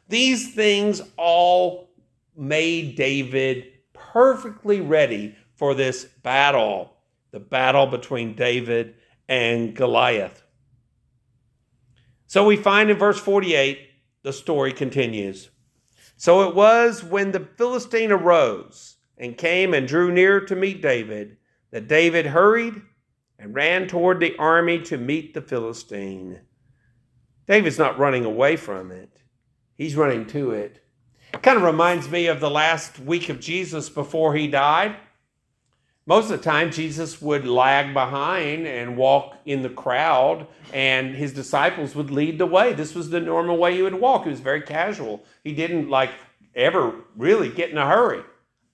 these 0.09 0.53
things 0.53 1.01
all 1.15 1.88
made 2.39 2.95
David 2.95 3.67
perfectly 3.93 4.81
ready 4.81 5.35
for 5.55 5.75
this 5.75 6.05
battle, 6.23 6.93
the 7.31 7.39
battle 7.39 7.85
between 7.85 8.35
David 8.35 8.95
and 9.27 9.75
Goliath. 9.75 10.43
So 12.27 12.45
we 12.45 12.55
find 12.55 12.89
in 12.89 12.97
verse 12.97 13.19
48, 13.19 13.79
the 14.23 14.33
story 14.33 14.71
continues. 14.71 15.49
So 16.15 16.47
it 16.47 16.55
was 16.55 17.03
when 17.03 17.31
the 17.31 17.39
Philistine 17.39 18.11
arose 18.11 18.97
and 19.17 19.37
came 19.37 19.73
and 19.73 19.87
drew 19.87 20.11
near 20.11 20.39
to 20.41 20.55
meet 20.55 20.81
David 20.81 21.37
that 21.71 21.87
David 21.87 22.25
hurried 22.25 22.81
and 23.37 23.55
ran 23.55 23.87
toward 23.87 24.19
the 24.19 24.35
army 24.37 24.79
to 24.81 24.97
meet 24.97 25.33
the 25.33 25.41
Philistine. 25.41 26.41
David's 27.47 27.79
not 27.79 27.97
running 27.97 28.25
away 28.25 28.55
from 28.55 28.91
it, 28.91 29.21
he's 29.75 29.95
running 29.95 30.25
to 30.27 30.51
it. 30.51 30.83
It 31.33 31.43
kind 31.43 31.57
of 31.57 31.63
reminds 31.63 32.09
me 32.09 32.27
of 32.27 32.39
the 32.39 32.49
last 32.49 32.99
week 32.99 33.29
of 33.29 33.39
Jesus 33.39 33.89
before 33.89 34.35
he 34.35 34.47
died. 34.47 34.95
Most 36.05 36.31
of 36.31 36.39
the 36.39 36.43
time, 36.43 36.71
Jesus 36.71 37.21
would 37.21 37.45
lag 37.45 37.93
behind 37.93 38.65
and 38.65 38.97
walk 38.97 39.35
in 39.45 39.61
the 39.61 39.69
crowd, 39.69 40.47
and 40.73 41.13
his 41.13 41.33
disciples 41.33 41.93
would 41.93 42.09
lead 42.09 42.39
the 42.39 42.47
way. 42.47 42.73
This 42.73 42.95
was 42.95 43.11
the 43.11 43.19
normal 43.19 43.57
way 43.57 43.75
he 43.75 43.83
would 43.83 43.93
walk. 43.93 44.23
He 44.23 44.31
was 44.31 44.39
very 44.39 44.61
casual. 44.61 45.23
He 45.43 45.53
didn't 45.53 45.87
like 45.87 46.09
ever 46.55 46.95
really 47.15 47.49
get 47.49 47.69
in 47.69 47.77
a 47.77 47.85
hurry 47.85 48.23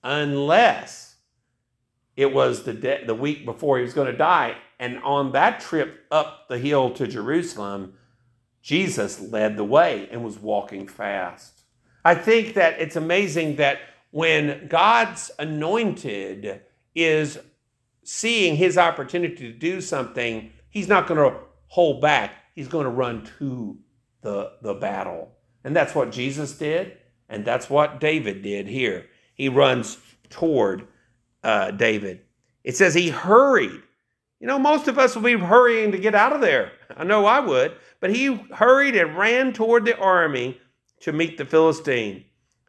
unless 0.02 1.16
it 2.16 2.32
was 2.32 2.62
the, 2.62 2.72
de- 2.72 3.04
the 3.04 3.14
week 3.14 3.44
before 3.44 3.76
he 3.76 3.82
was 3.82 3.92
going 3.92 4.10
to 4.10 4.16
die. 4.16 4.56
And 4.78 4.98
on 5.02 5.32
that 5.32 5.60
trip 5.60 6.06
up 6.10 6.48
the 6.48 6.58
hill 6.58 6.90
to 6.92 7.06
Jerusalem, 7.06 7.94
Jesus 8.62 9.20
led 9.20 9.58
the 9.58 9.64
way 9.64 10.08
and 10.10 10.24
was 10.24 10.38
walking 10.38 10.88
fast. 10.88 11.55
I 12.06 12.14
think 12.14 12.54
that 12.54 12.80
it's 12.80 12.94
amazing 12.94 13.56
that 13.56 13.80
when 14.12 14.68
God's 14.68 15.32
anointed 15.40 16.62
is 16.94 17.36
seeing 18.04 18.54
his 18.54 18.78
opportunity 18.78 19.34
to 19.34 19.52
do 19.52 19.80
something, 19.80 20.52
he's 20.68 20.86
not 20.86 21.08
going 21.08 21.18
to 21.18 21.36
hold 21.66 22.00
back. 22.00 22.30
He's 22.54 22.68
going 22.68 22.84
to 22.84 22.90
run 22.90 23.28
to 23.40 23.76
the, 24.20 24.52
the 24.62 24.74
battle. 24.74 25.32
And 25.64 25.74
that's 25.74 25.96
what 25.96 26.12
Jesus 26.12 26.56
did, 26.56 26.96
and 27.28 27.44
that's 27.44 27.68
what 27.68 27.98
David 27.98 28.40
did 28.40 28.68
here. 28.68 29.06
He 29.34 29.48
runs 29.48 29.98
toward 30.30 30.86
uh, 31.42 31.72
David. 31.72 32.20
It 32.62 32.76
says 32.76 32.94
he 32.94 33.08
hurried. 33.08 33.82
You 34.38 34.46
know, 34.46 34.60
most 34.60 34.86
of 34.86 34.96
us 34.96 35.16
will 35.16 35.22
be 35.22 35.36
hurrying 35.36 35.90
to 35.90 35.98
get 35.98 36.14
out 36.14 36.32
of 36.32 36.40
there. 36.40 36.70
I 36.96 37.02
know 37.02 37.26
I 37.26 37.40
would. 37.40 37.72
But 37.98 38.14
he 38.14 38.36
hurried 38.52 38.94
and 38.94 39.18
ran 39.18 39.52
toward 39.52 39.84
the 39.84 39.98
army 39.98 40.60
to 41.00 41.12
meet 41.12 41.38
the 41.38 41.44
Philistine. 41.44 42.24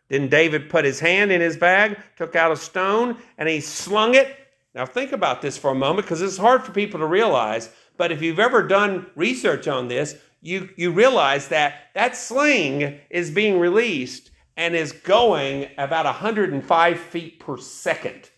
Then 0.10 0.30
David 0.30 0.70
put 0.70 0.86
his 0.86 1.00
hand 1.00 1.32
in 1.32 1.42
his 1.42 1.58
bag, 1.58 1.98
took 2.16 2.36
out 2.36 2.52
a 2.52 2.56
stone, 2.56 3.18
and 3.38 3.50
he 3.50 3.60
slung 3.60 4.16
it. 4.16 4.36
Now, 4.74 4.86
think 4.86 5.12
about 5.12 5.42
this 5.42 5.58
for 5.58 5.72
a 5.72 5.76
moment 5.76 6.06
because 6.06 6.22
it's 6.22 6.38
hard 6.38 6.63
for 6.63 6.72
people 6.72 7.00
to 7.00 7.06
realize. 7.06 7.70
But 7.98 8.12
if 8.12 8.22
you've 8.22 8.40
ever 8.40 8.63
done 8.63 9.08
research 9.16 9.68
on 9.68 9.88
this, 9.88 10.16
you, 10.42 10.70
you 10.78 10.92
realize 10.92 11.48
that 11.50 11.90
that 11.96 12.16
sling 12.16 13.00
is 13.10 13.32
being 13.32 13.60
released 13.60 14.32
and 14.56 14.76
is 14.76 14.92
going 14.92 15.70
about 15.78 16.06
105 16.06 17.00
feet 17.00 17.40
per 17.40 17.58
second. 17.58 18.30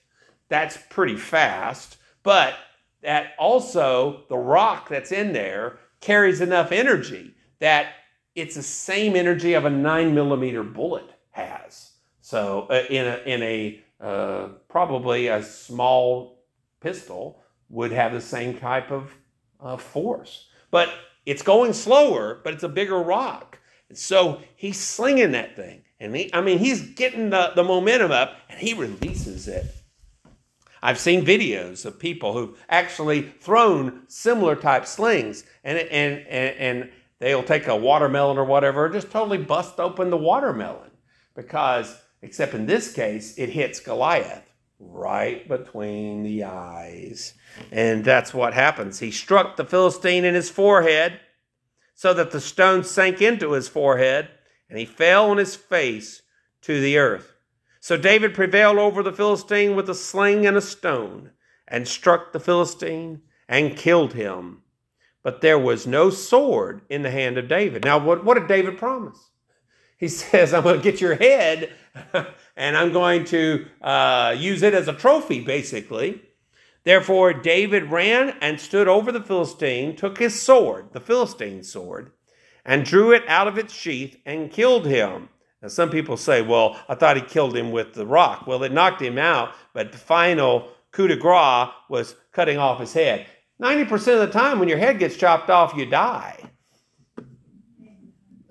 That's 0.47 0.77
pretty 0.89 1.17
fast. 1.17 1.97
But 2.23 2.55
that 3.01 3.33
also, 3.37 4.23
the 4.29 4.37
rock 4.37 4.89
that's 4.89 5.11
in 5.11 5.33
there 5.33 5.79
carries 6.01 6.41
enough 6.41 6.71
energy 6.71 7.35
that 7.59 7.93
it's 8.41 8.55
the 8.55 8.63
same 8.63 9.15
energy 9.15 9.53
of 9.53 9.65
a 9.65 9.69
nine 9.69 10.13
millimeter 10.13 10.63
bullet 10.63 11.09
has. 11.31 11.91
So 12.21 12.67
uh, 12.69 12.83
in 12.89 13.05
a, 13.07 13.17
in 13.25 13.43
a 13.43 13.83
uh, 13.99 14.47
probably 14.67 15.27
a 15.27 15.43
small 15.43 16.43
pistol 16.79 17.41
would 17.69 17.91
have 17.91 18.13
the 18.13 18.21
same 18.21 18.57
type 18.57 18.91
of 18.91 19.13
uh, 19.59 19.77
force, 19.77 20.47
but 20.71 20.89
it's 21.25 21.41
going 21.41 21.73
slower, 21.73 22.39
but 22.43 22.53
it's 22.53 22.63
a 22.63 22.69
bigger 22.69 22.99
rock. 22.99 23.59
And 23.89 23.97
so 23.97 24.41
he's 24.55 24.79
slinging 24.79 25.31
that 25.31 25.55
thing, 25.55 25.83
and 25.99 26.15
he, 26.15 26.33
I 26.33 26.41
mean, 26.41 26.59
he's 26.59 26.81
getting 26.81 27.31
the, 27.31 27.51
the 27.55 27.63
momentum 27.63 28.11
up, 28.11 28.37
and 28.49 28.59
he 28.59 28.73
releases 28.73 29.47
it. 29.47 29.65
I've 30.81 30.99
seen 30.99 31.25
videos 31.25 31.85
of 31.85 31.99
people 31.99 32.33
who've 32.33 32.57
actually 32.69 33.21
thrown 33.41 34.03
similar 34.07 34.55
type 34.55 34.85
slings, 34.85 35.43
and 35.63 35.77
and 35.77 36.25
and, 36.27 36.55
and 36.57 36.91
they'll 37.19 37.43
take 37.43 37.67
a 37.67 37.75
watermelon 37.75 38.37
or 38.37 38.45
whatever, 38.45 38.89
just 38.89 39.11
totally 39.11 39.37
bust 39.37 39.79
open 39.79 40.09
the 40.09 40.17
watermelon 40.17 40.91
because, 41.35 41.95
except 42.21 42.53
in 42.53 42.65
this 42.65 42.93
case, 42.93 43.37
it 43.37 43.49
hits 43.49 43.79
Goliath 43.79 44.45
right 44.79 45.47
between 45.47 46.23
the 46.23 46.43
eyes. 46.45 47.33
And 47.71 48.03
that's 48.03 48.33
what 48.33 48.53
happens. 48.53 48.99
He 48.99 49.11
struck 49.11 49.55
the 49.55 49.65
Philistine 49.65 50.25
in 50.25 50.35
his 50.35 50.49
forehead 50.49 51.19
so 51.93 52.13
that 52.13 52.31
the 52.31 52.39
stone 52.39 52.83
sank 52.83 53.21
into 53.21 53.51
his 53.51 53.67
forehead 53.67 54.29
and 54.69 54.79
he 54.79 54.85
fell 54.85 55.31
on 55.31 55.37
his 55.37 55.55
face 55.55 56.21
to 56.61 56.79
the 56.79 56.97
earth. 56.97 57.33
So 57.81 57.97
David 57.97 58.33
prevailed 58.33 58.77
over 58.77 59.03
the 59.03 59.13
Philistine 59.13 59.75
with 59.75 59.89
a 59.89 59.95
sling 59.95 60.45
and 60.45 60.57
a 60.57 60.61
stone 60.61 61.31
and 61.67 61.87
struck 61.87 62.31
the 62.31 62.39
Philistine 62.39 63.21
and 63.47 63.77
killed 63.77 64.13
him. 64.13 64.63
But 65.23 65.41
there 65.41 65.59
was 65.59 65.85
no 65.85 66.09
sword 66.09 66.81
in 66.89 67.01
the 67.01 67.11
hand 67.11 67.37
of 67.37 67.47
David. 67.47 67.83
Now, 67.83 67.97
what, 67.97 68.23
what 68.23 68.35
did 68.35 68.47
David 68.47 68.77
promise? 68.77 69.29
He 69.97 70.07
says, 70.07 70.53
I'm 70.53 70.63
going 70.63 70.77
to 70.77 70.91
get 70.91 71.01
your 71.01 71.15
head 71.15 71.71
and 72.55 72.77
I'm 72.77 72.91
going 72.91 73.25
to 73.25 73.65
uh, 73.81 74.35
use 74.37 74.63
it 74.63 74.73
as 74.73 74.87
a 74.87 74.93
trophy, 74.93 75.41
basically. 75.41 76.21
Therefore, 76.85 77.33
David 77.33 77.91
ran 77.91 78.35
and 78.41 78.59
stood 78.59 78.87
over 78.87 79.11
the 79.11 79.21
Philistine, 79.21 79.95
took 79.95 80.17
his 80.17 80.41
sword, 80.41 80.93
the 80.93 81.01
Philistine's 81.01 81.71
sword, 81.71 82.11
and 82.65 82.85
drew 82.85 83.11
it 83.11 83.23
out 83.27 83.47
of 83.47 83.57
its 83.57 83.73
sheath 83.73 84.17
and 84.25 84.51
killed 84.51 84.85
him. 84.85 85.29
Now, 85.61 85.67
some 85.67 85.89
people 85.89 86.15
say, 86.15 86.41
well, 86.41 86.79
I 86.87 86.95
thought 86.95 87.17
he 87.17 87.21
killed 87.21 87.55
him 87.55 87.71
with 87.71 87.93
the 87.93 88.05
rock. 88.05 88.47
Well, 88.47 88.63
it 88.63 88.71
knocked 88.71 89.01
him 89.01 89.17
out, 89.17 89.53
but 89.73 89.91
the 89.91 89.97
final 89.97 90.69
coup 90.91 91.07
de 91.07 91.17
grace 91.17 91.69
was 91.89 92.15
cutting 92.31 92.57
off 92.57 92.79
his 92.79 92.93
head. 92.93 93.27
90% 93.61 93.93
of 93.93 94.19
the 94.19 94.27
time, 94.27 94.59
when 94.59 94.69
your 94.69 94.77
head 94.77 94.99
gets 94.99 95.17
chopped 95.17 95.49
off, 95.49 95.75
you 95.75 95.85
die. 95.85 96.37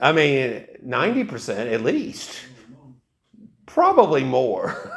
I 0.00 0.12
mean, 0.12 0.66
90% 0.84 1.72
at 1.72 1.82
least. 1.82 2.38
Probably 3.66 4.22
more. 4.22 4.92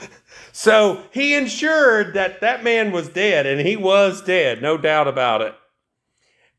so 0.52 1.02
he 1.10 1.34
ensured 1.34 2.14
that 2.14 2.40
that 2.40 2.62
man 2.62 2.92
was 2.92 3.08
dead, 3.08 3.46
and 3.46 3.66
he 3.66 3.76
was 3.76 4.22
dead, 4.22 4.62
no 4.62 4.78
doubt 4.78 5.08
about 5.08 5.42
it. 5.42 5.54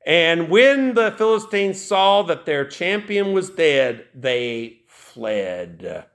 And 0.06 0.50
when 0.50 0.94
the 0.94 1.12
Philistines 1.18 1.82
saw 1.82 2.22
that 2.24 2.46
their 2.46 2.66
champion 2.66 3.34
was 3.34 3.50
dead, 3.50 4.06
they 4.14 4.82
fled. 4.88 6.06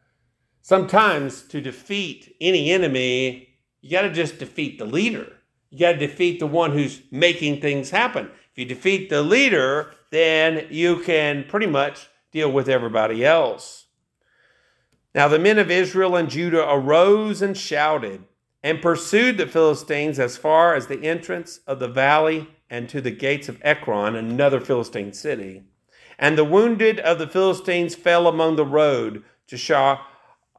Sometimes 0.63 1.43
to 1.49 1.61
defeat 1.61 2.37
any 2.41 2.71
enemy, 2.71 3.49
you 3.81 3.91
got 3.91 4.03
to 4.03 4.13
just 4.13 4.39
defeat 4.39 4.79
the 4.79 4.85
leader. 4.85 5.40
You 5.71 5.79
got 5.79 5.93
to 5.93 5.99
defeat 5.99 6.41
the 6.41 6.47
one 6.47 6.73
who's 6.73 7.03
making 7.11 7.61
things 7.61 7.91
happen. 7.91 8.31
If 8.53 8.59
you 8.59 8.65
defeat 8.65 9.09
the 9.09 9.23
leader, 9.23 9.93
then 10.11 10.67
you 10.71 11.01
can 11.01 11.45
pretty 11.49 11.67
much 11.67 12.09
deal 12.33 12.51
with 12.51 12.69
everybody 12.69 13.25
else. 13.25 13.87
Now 15.15 15.29
the 15.29 15.39
men 15.39 15.59
of 15.59 15.71
Israel 15.71 16.17
and 16.17 16.29
Judah 16.29 16.69
arose 16.69 17.43
and 17.43 17.57
shouted 17.57 18.25
and 18.63 18.83
pursued 18.83 19.39
the 19.39 19.47
Philistines 19.47 20.19
as 20.19 20.37
far 20.37 20.75
as 20.75 20.87
the 20.87 21.03
entrance 21.05 21.61
of 21.67 21.79
the 21.81 21.89
valley 21.89 22.49
and 22.69 22.89
to 22.89 23.01
the 23.01 23.11
gates 23.11 23.49
of 23.49 23.59
Ekron, 23.63 24.15
another 24.15 24.61
Philistine 24.61 25.13
city. 25.13 25.63
And 26.19 26.37
the 26.37 26.45
wounded 26.45 27.01
of 27.01 27.19
the 27.19 27.27
Philistines 27.27 27.95
fell 27.95 28.29
among 28.29 28.57
the 28.57 28.67
road 28.67 29.25
to 29.47 29.57
Shah, 29.57 30.03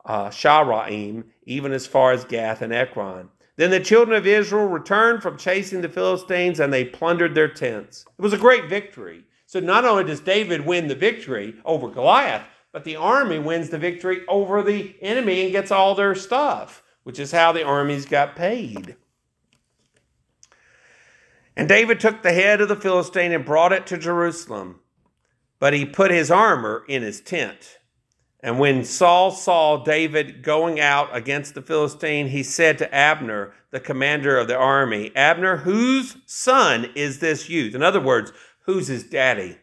uh, 0.03 0.29
Shaharaim, 0.29 1.25
even 1.45 1.71
as 1.71 1.85
far 1.85 2.11
as 2.11 2.25
Gath 2.25 2.61
and 2.61 2.73
Ekron. 2.73 3.29
Then 3.61 3.69
the 3.69 3.79
children 3.79 4.17
of 4.17 4.25
Israel 4.25 4.65
returned 4.65 5.21
from 5.21 5.37
chasing 5.37 5.81
the 5.81 5.87
Philistines 5.87 6.59
and 6.59 6.73
they 6.73 6.83
plundered 6.83 7.35
their 7.35 7.47
tents. 7.47 8.07
It 8.17 8.21
was 8.23 8.33
a 8.33 8.37
great 8.39 8.67
victory. 8.67 9.23
So 9.45 9.59
not 9.59 9.85
only 9.85 10.03
does 10.03 10.19
David 10.19 10.65
win 10.65 10.87
the 10.87 10.95
victory 10.95 11.53
over 11.63 11.87
Goliath, 11.87 12.41
but 12.71 12.85
the 12.85 12.95
army 12.95 13.37
wins 13.37 13.69
the 13.69 13.77
victory 13.77 14.21
over 14.27 14.63
the 14.63 14.95
enemy 14.99 15.43
and 15.43 15.51
gets 15.51 15.69
all 15.69 15.93
their 15.93 16.15
stuff, 16.15 16.81
which 17.03 17.19
is 17.19 17.33
how 17.33 17.51
the 17.51 17.63
armies 17.63 18.07
got 18.07 18.35
paid. 18.35 18.95
And 21.55 21.69
David 21.69 21.99
took 21.99 22.23
the 22.23 22.33
head 22.33 22.61
of 22.61 22.67
the 22.67 22.75
Philistine 22.75 23.31
and 23.31 23.45
brought 23.45 23.73
it 23.73 23.85
to 23.85 23.97
Jerusalem, 23.99 24.79
but 25.59 25.73
he 25.73 25.85
put 25.85 26.09
his 26.09 26.31
armor 26.31 26.83
in 26.87 27.03
his 27.03 27.21
tent. 27.21 27.77
And 28.43 28.57
when 28.57 28.83
Saul 28.83 29.31
saw 29.31 29.83
David 29.83 30.41
going 30.41 30.79
out 30.79 31.15
against 31.15 31.53
the 31.53 31.61
Philistine, 31.61 32.29
he 32.29 32.41
said 32.41 32.77
to 32.79 32.93
Abner, 32.93 33.53
the 33.69 33.79
commander 33.79 34.37
of 34.37 34.47
the 34.47 34.57
army, 34.57 35.11
Abner, 35.15 35.57
whose 35.57 36.17
son 36.25 36.89
is 36.95 37.19
this 37.19 37.49
youth? 37.49 37.75
In 37.75 37.83
other 37.83 38.01
words, 38.01 38.33
who's 38.65 38.87
his 38.87 39.03
daddy? 39.03 39.57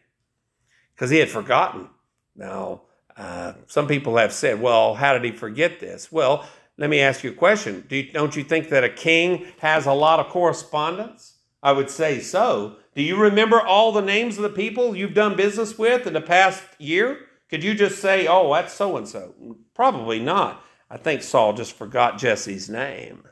Because 0.95 1.09
he 1.09 1.17
had 1.17 1.29
forgotten. 1.29 1.89
Now, 2.35 2.83
uh, 3.17 3.53
some 3.67 3.87
people 3.87 4.17
have 4.17 4.31
said, 4.31 4.61
well, 4.61 4.95
how 4.95 5.13
did 5.13 5.25
he 5.25 5.31
forget 5.31 5.79
this? 5.79 6.11
Well, 6.11 6.47
let 6.77 6.89
me 6.89 7.01
ask 7.01 7.23
you 7.23 7.31
a 7.31 7.35
question. 7.35 7.85
Do 7.89 7.97
you, 7.97 8.11
don't 8.11 8.35
you 8.35 8.43
think 8.43 8.69
that 8.69 8.85
a 8.85 8.89
king 8.89 9.45
has 9.59 9.85
a 9.85 9.93
lot 9.93 10.21
of 10.21 10.29
correspondence? 10.29 11.35
I 11.61 11.73
would 11.73 11.89
say 11.89 12.21
so. 12.21 12.77
Do 12.95 13.03
you 13.03 13.17
remember 13.17 13.59
all 13.59 13.91
the 13.91 14.01
names 14.01 14.37
of 14.37 14.43
the 14.43 14.49
people 14.49 14.95
you've 14.95 15.13
done 15.13 15.35
business 15.35 15.77
with 15.77 16.07
in 16.07 16.13
the 16.13 16.21
past 16.21 16.63
year? 16.77 17.19
Could 17.49 17.63
you 17.63 17.73
just 17.73 17.99
say, 17.99 18.27
oh, 18.27 18.53
that's 18.53 18.73
so 18.73 18.95
and 18.97 19.07
so? 19.07 19.33
Probably 19.73 20.19
not. 20.19 20.63
I 20.89 20.97
think 20.97 21.23
Saul 21.23 21.53
just 21.53 21.73
forgot 21.73 22.17
Jesse's 22.17 22.69
name. 22.69 23.23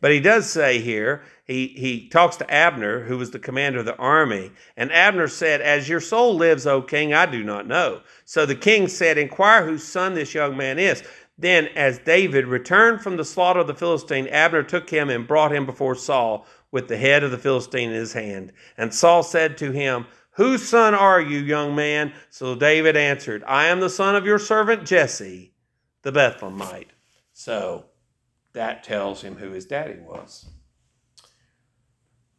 But 0.00 0.12
he 0.12 0.20
does 0.20 0.48
say 0.48 0.80
here, 0.80 1.22
he, 1.44 1.68
he 1.68 2.08
talks 2.08 2.36
to 2.36 2.50
Abner, 2.52 3.04
who 3.04 3.18
was 3.18 3.30
the 3.30 3.38
commander 3.38 3.80
of 3.80 3.86
the 3.86 3.96
army. 3.96 4.52
And 4.76 4.92
Abner 4.92 5.26
said, 5.26 5.60
As 5.60 5.88
your 5.88 6.00
soul 6.00 6.36
lives, 6.36 6.66
O 6.66 6.82
king, 6.82 7.14
I 7.14 7.26
do 7.26 7.42
not 7.42 7.66
know. 7.66 8.02
So 8.24 8.44
the 8.44 8.54
king 8.54 8.88
said, 8.88 9.16
Inquire 9.16 9.64
whose 9.64 9.84
son 9.84 10.14
this 10.14 10.34
young 10.34 10.56
man 10.56 10.78
is. 10.78 11.02
Then, 11.38 11.66
as 11.68 11.98
David 11.98 12.46
returned 12.46 13.02
from 13.02 13.16
the 13.16 13.24
slaughter 13.24 13.60
of 13.60 13.66
the 13.66 13.74
Philistine, 13.74 14.26
Abner 14.28 14.62
took 14.62 14.88
him 14.88 15.10
and 15.10 15.26
brought 15.26 15.54
him 15.54 15.66
before 15.66 15.94
Saul 15.94 16.46
with 16.70 16.88
the 16.88 16.96
head 16.96 17.22
of 17.22 17.30
the 17.30 17.38
Philistine 17.38 17.90
in 17.90 17.94
his 17.94 18.12
hand. 18.12 18.52
And 18.76 18.92
Saul 18.92 19.22
said 19.22 19.56
to 19.58 19.70
him, 19.70 20.06
Whose 20.36 20.68
son 20.68 20.94
are 20.94 21.20
you, 21.20 21.38
young 21.38 21.74
man? 21.74 22.12
So 22.30 22.54
David 22.54 22.96
answered, 22.96 23.42
I 23.46 23.66
am 23.66 23.80
the 23.80 23.90
son 23.90 24.14
of 24.14 24.26
your 24.26 24.38
servant 24.38 24.84
Jesse, 24.84 25.54
the 26.02 26.12
Bethlehemite. 26.12 26.88
So 27.32 27.86
that 28.52 28.84
tells 28.84 29.22
him 29.22 29.36
who 29.36 29.50
his 29.50 29.66
daddy 29.66 29.98
was. 29.98 30.46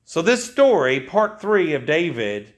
So, 0.04 0.22
this 0.22 0.50
story, 0.50 1.02
part 1.02 1.42
three 1.42 1.74
of 1.74 1.86
David, 1.86 2.54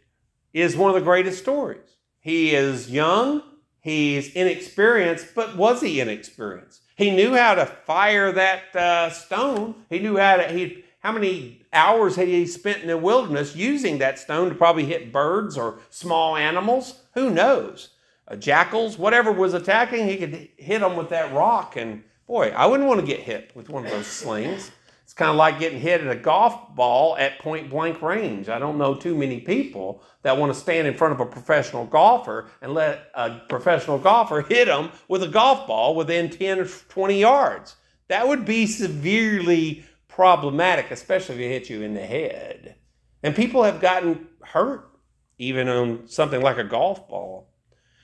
is 0.54 0.78
one 0.78 0.90
of 0.90 0.96
the 0.96 1.02
greatest 1.02 1.40
stories. 1.40 1.98
He 2.20 2.54
is 2.54 2.92
young, 2.92 3.42
he's 3.82 4.32
inexperienced, 4.34 5.34
but 5.34 5.58
was 5.58 5.82
he 5.82 6.00
inexperienced? 6.00 6.82
He 6.96 7.10
knew 7.10 7.36
how 7.36 7.56
to 7.56 7.66
fire 7.66 8.32
that 8.32 8.76
uh, 8.76 9.10
stone. 9.10 9.74
He 9.90 9.98
knew 9.98 10.18
how 10.18 10.38
to, 10.38 10.48
he, 10.48 10.84
how 11.00 11.12
many 11.12 11.59
hours 11.74 12.16
had 12.16 12.28
he 12.28 12.46
spent 12.46 12.82
in 12.82 12.88
the 12.88 12.98
wilderness 12.98 13.56
using 13.56 14.00
that 14.00 14.20
stone 14.20 14.50
to 14.50 14.56
probably 14.56 14.86
hit 14.86 15.12
birds 15.12 15.58
or 15.58 15.80
small 15.90 16.36
animals? 16.36 17.02
Who 17.14 17.30
knows? 17.30 17.90
Uh, 18.28 18.36
jackals, 18.36 18.98
whatever 18.98 19.32
was 19.32 19.54
attacking, 19.54 20.08
he 20.08 20.18
could 20.18 20.50
hit 20.58 20.82
them 20.82 20.96
with 20.96 21.10
that 21.10 21.34
rock. 21.34 21.76
And 21.76 22.04
boy, 22.28 22.50
I 22.50 22.66
wouldn't 22.66 22.88
want 22.88 23.00
to 23.00 23.06
get 23.06 23.20
hit 23.20 23.52
with 23.56 23.70
one 23.70 23.86
of 23.86 23.92
those 23.92 24.08
slings. 24.08 24.72
It's 25.10 25.16
kind 25.16 25.32
of 25.32 25.38
like 25.38 25.58
getting 25.58 25.80
hit 25.80 26.02
at 26.02 26.12
a 26.12 26.20
golf 26.20 26.76
ball 26.76 27.18
at 27.18 27.40
point 27.40 27.72
blank 27.72 28.00
range. 28.04 28.48
I 28.48 28.60
don't 28.60 28.78
know 28.78 28.94
too 28.94 29.16
many 29.16 29.40
people 29.40 30.04
that 30.22 30.38
want 30.38 30.54
to 30.54 30.60
stand 30.60 30.88
in 30.88 30.94
front 30.94 31.16
of 31.16 31.20
a 31.20 31.26
professional 31.26 31.86
golfer 31.88 32.52
and 32.62 32.76
let 32.76 33.10
a 33.16 33.40
professional 33.50 33.98
golfer 33.98 34.42
hit 34.50 34.66
them 34.66 34.92
with 35.08 35.24
a 35.24 35.28
golf 35.28 35.66
ball 35.66 35.96
within 35.96 36.30
10 36.30 36.60
or 36.60 36.66
20 36.66 37.20
yards. 37.20 37.76
That 38.08 38.28
would 38.28 38.46
be 38.46 38.68
severely 38.68 39.84
problematic, 40.10 40.92
especially 40.92 41.36
if 41.36 41.42
it 41.42 41.54
hits 41.54 41.70
you 41.70 41.82
in 41.82 41.94
the 41.94 42.06
head. 42.06 42.76
And 43.24 43.36
people 43.36 43.64
have 43.64 43.80
gotten 43.80 44.28
hurt 44.42 44.90
even 45.38 45.70
on 45.70 46.08
something 46.08 46.42
like 46.42 46.58
a 46.58 46.64
golf 46.66 47.08
ball. 47.08 47.50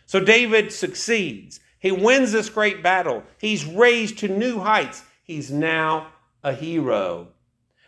So 0.06 0.20
David 0.20 0.72
succeeds. 0.72 1.60
He 1.80 1.92
wins 1.92 2.32
this 2.32 2.50
great 2.50 2.82
battle. 2.82 3.24
He's 3.40 3.66
raised 3.66 4.20
to 4.20 4.28
new 4.28 4.60
heights. 4.60 5.04
He's 5.24 5.52
now 5.52 6.14
a 6.44 6.54
hero. 6.54 7.30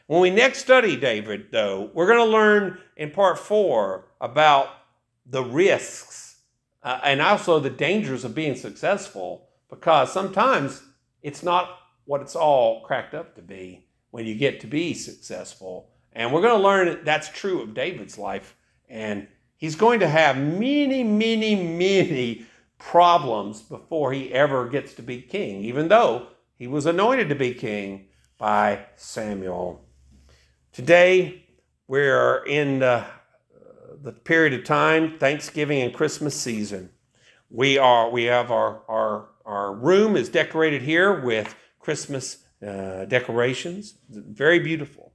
When 0.07 0.21
we 0.21 0.29
next 0.29 0.59
study 0.59 0.97
David, 0.97 1.47
though, 1.51 1.89
we're 1.93 2.07
going 2.07 2.25
to 2.25 2.31
learn 2.31 2.79
in 2.95 3.11
part 3.11 3.39
four 3.39 4.09
about 4.19 4.69
the 5.25 5.43
risks 5.43 6.37
uh, 6.83 6.99
and 7.03 7.21
also 7.21 7.59
the 7.59 7.69
dangers 7.69 8.23
of 8.23 8.35
being 8.35 8.55
successful 8.55 9.49
because 9.69 10.11
sometimes 10.11 10.81
it's 11.21 11.43
not 11.43 11.69
what 12.05 12.21
it's 12.21 12.35
all 12.35 12.81
cracked 12.83 13.13
up 13.13 13.35
to 13.35 13.41
be 13.41 13.86
when 14.11 14.25
you 14.25 14.35
get 14.35 14.59
to 14.61 14.67
be 14.67 14.93
successful. 14.93 15.89
And 16.13 16.33
we're 16.33 16.41
going 16.41 16.57
to 16.57 16.63
learn 16.63 16.87
that 16.87 17.05
that's 17.05 17.29
true 17.29 17.61
of 17.61 17.73
David's 17.73 18.17
life. 18.17 18.55
And 18.89 19.27
he's 19.57 19.75
going 19.75 19.99
to 19.99 20.07
have 20.07 20.37
many, 20.37 21.03
many, 21.03 21.55
many 21.55 22.45
problems 22.79 23.61
before 23.61 24.13
he 24.13 24.31
ever 24.33 24.67
gets 24.67 24.93
to 24.95 25.01
be 25.01 25.21
king, 25.21 25.63
even 25.63 25.87
though 25.87 26.27
he 26.55 26.67
was 26.67 26.85
anointed 26.85 27.29
to 27.29 27.35
be 27.35 27.53
king 27.53 28.07
by 28.37 28.85
Samuel. 28.95 29.83
Today, 30.71 31.45
we're 31.87 32.43
in 32.45 32.79
the, 32.79 33.05
the 34.01 34.11
period 34.11 34.53
of 34.53 34.63
time, 34.63 35.17
Thanksgiving 35.17 35.81
and 35.81 35.93
Christmas 35.93 36.35
season. 36.39 36.89
We 37.49 37.77
are 37.77 38.09
we 38.09 38.25
have 38.25 38.51
our 38.51 38.81
our 38.89 39.29
our 39.45 39.73
room 39.73 40.17
is 40.17 40.27
decorated 40.27 40.81
here 40.81 41.21
with 41.21 41.55
Christmas 41.79 42.43
uh, 42.65 43.05
decorations, 43.05 43.95
very 44.09 44.59
beautiful. 44.59 45.13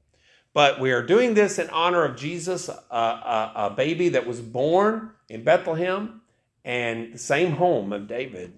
But 0.54 0.80
we 0.80 0.92
are 0.92 1.02
doing 1.02 1.34
this 1.34 1.58
in 1.58 1.70
honor 1.70 2.04
of 2.04 2.16
Jesus, 2.16 2.68
a, 2.68 2.74
a, 2.94 3.52
a 3.54 3.70
baby 3.70 4.10
that 4.10 4.26
was 4.26 4.40
born 4.40 5.12
in 5.28 5.44
Bethlehem 5.44 6.20
and 6.64 7.14
the 7.14 7.18
same 7.18 7.52
home 7.52 7.92
of 7.92 8.06
David. 8.06 8.52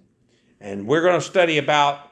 And 0.61 0.87
we're 0.87 1.03
going 1.03 1.21
to 1.21 1.25
study 1.25 1.59
about 1.59 2.11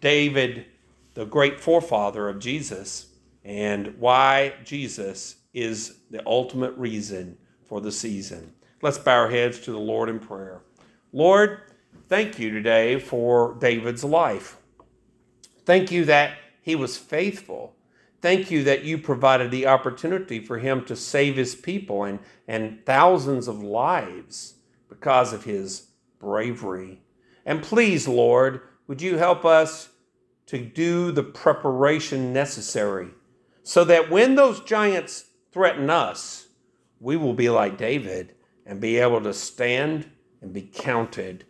David 0.00 0.66
the 1.14 1.26
great 1.26 1.60
forefather 1.60 2.28
of 2.28 2.38
Jesus 2.38 3.06
and 3.44 3.98
why 3.98 4.54
Jesus 4.64 5.36
is 5.52 5.98
the 6.10 6.26
ultimate 6.26 6.76
reason 6.76 7.36
for 7.64 7.80
the 7.80 7.92
season. 7.92 8.52
Let's 8.82 8.98
bow 8.98 9.18
our 9.18 9.30
heads 9.30 9.58
to 9.60 9.72
the 9.72 9.78
Lord 9.78 10.08
in 10.08 10.18
prayer. 10.18 10.62
Lord, 11.12 11.60
thank 12.08 12.38
you 12.38 12.50
today 12.50 12.98
for 12.98 13.56
David's 13.60 14.04
life. 14.04 14.59
Thank 15.70 15.92
you 15.92 16.04
that 16.06 16.36
he 16.62 16.74
was 16.74 16.98
faithful. 16.98 17.76
Thank 18.20 18.50
you 18.50 18.64
that 18.64 18.82
you 18.82 18.98
provided 18.98 19.52
the 19.52 19.68
opportunity 19.68 20.40
for 20.40 20.58
him 20.58 20.84
to 20.86 20.96
save 20.96 21.36
his 21.36 21.54
people 21.54 22.02
and, 22.02 22.18
and 22.48 22.84
thousands 22.84 23.46
of 23.46 23.62
lives 23.62 24.54
because 24.88 25.32
of 25.32 25.44
his 25.44 25.90
bravery. 26.18 27.02
And 27.46 27.62
please, 27.62 28.08
Lord, 28.08 28.62
would 28.88 29.00
you 29.00 29.18
help 29.18 29.44
us 29.44 29.90
to 30.46 30.58
do 30.58 31.12
the 31.12 31.22
preparation 31.22 32.32
necessary 32.32 33.10
so 33.62 33.84
that 33.84 34.10
when 34.10 34.34
those 34.34 34.64
giants 34.64 35.26
threaten 35.52 35.88
us, 35.88 36.48
we 36.98 37.16
will 37.16 37.34
be 37.34 37.48
like 37.48 37.78
David 37.78 38.34
and 38.66 38.80
be 38.80 38.96
able 38.96 39.20
to 39.20 39.32
stand 39.32 40.10
and 40.42 40.52
be 40.52 40.62
counted 40.62 41.44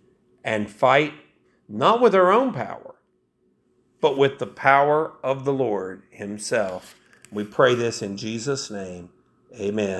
and 0.44 0.70
fight 0.70 1.14
not 1.70 2.02
with 2.02 2.14
our 2.14 2.30
own 2.30 2.52
power, 2.52 2.96
but 4.00 4.18
with 4.18 4.38
the 4.38 4.46
power 4.46 5.12
of 5.22 5.44
the 5.44 5.52
Lord 5.52 6.02
Himself. 6.10 6.96
We 7.32 7.44
pray 7.44 7.74
this 7.74 8.02
in 8.02 8.16
Jesus' 8.16 8.70
name. 8.70 9.10
Amen. 9.58 9.98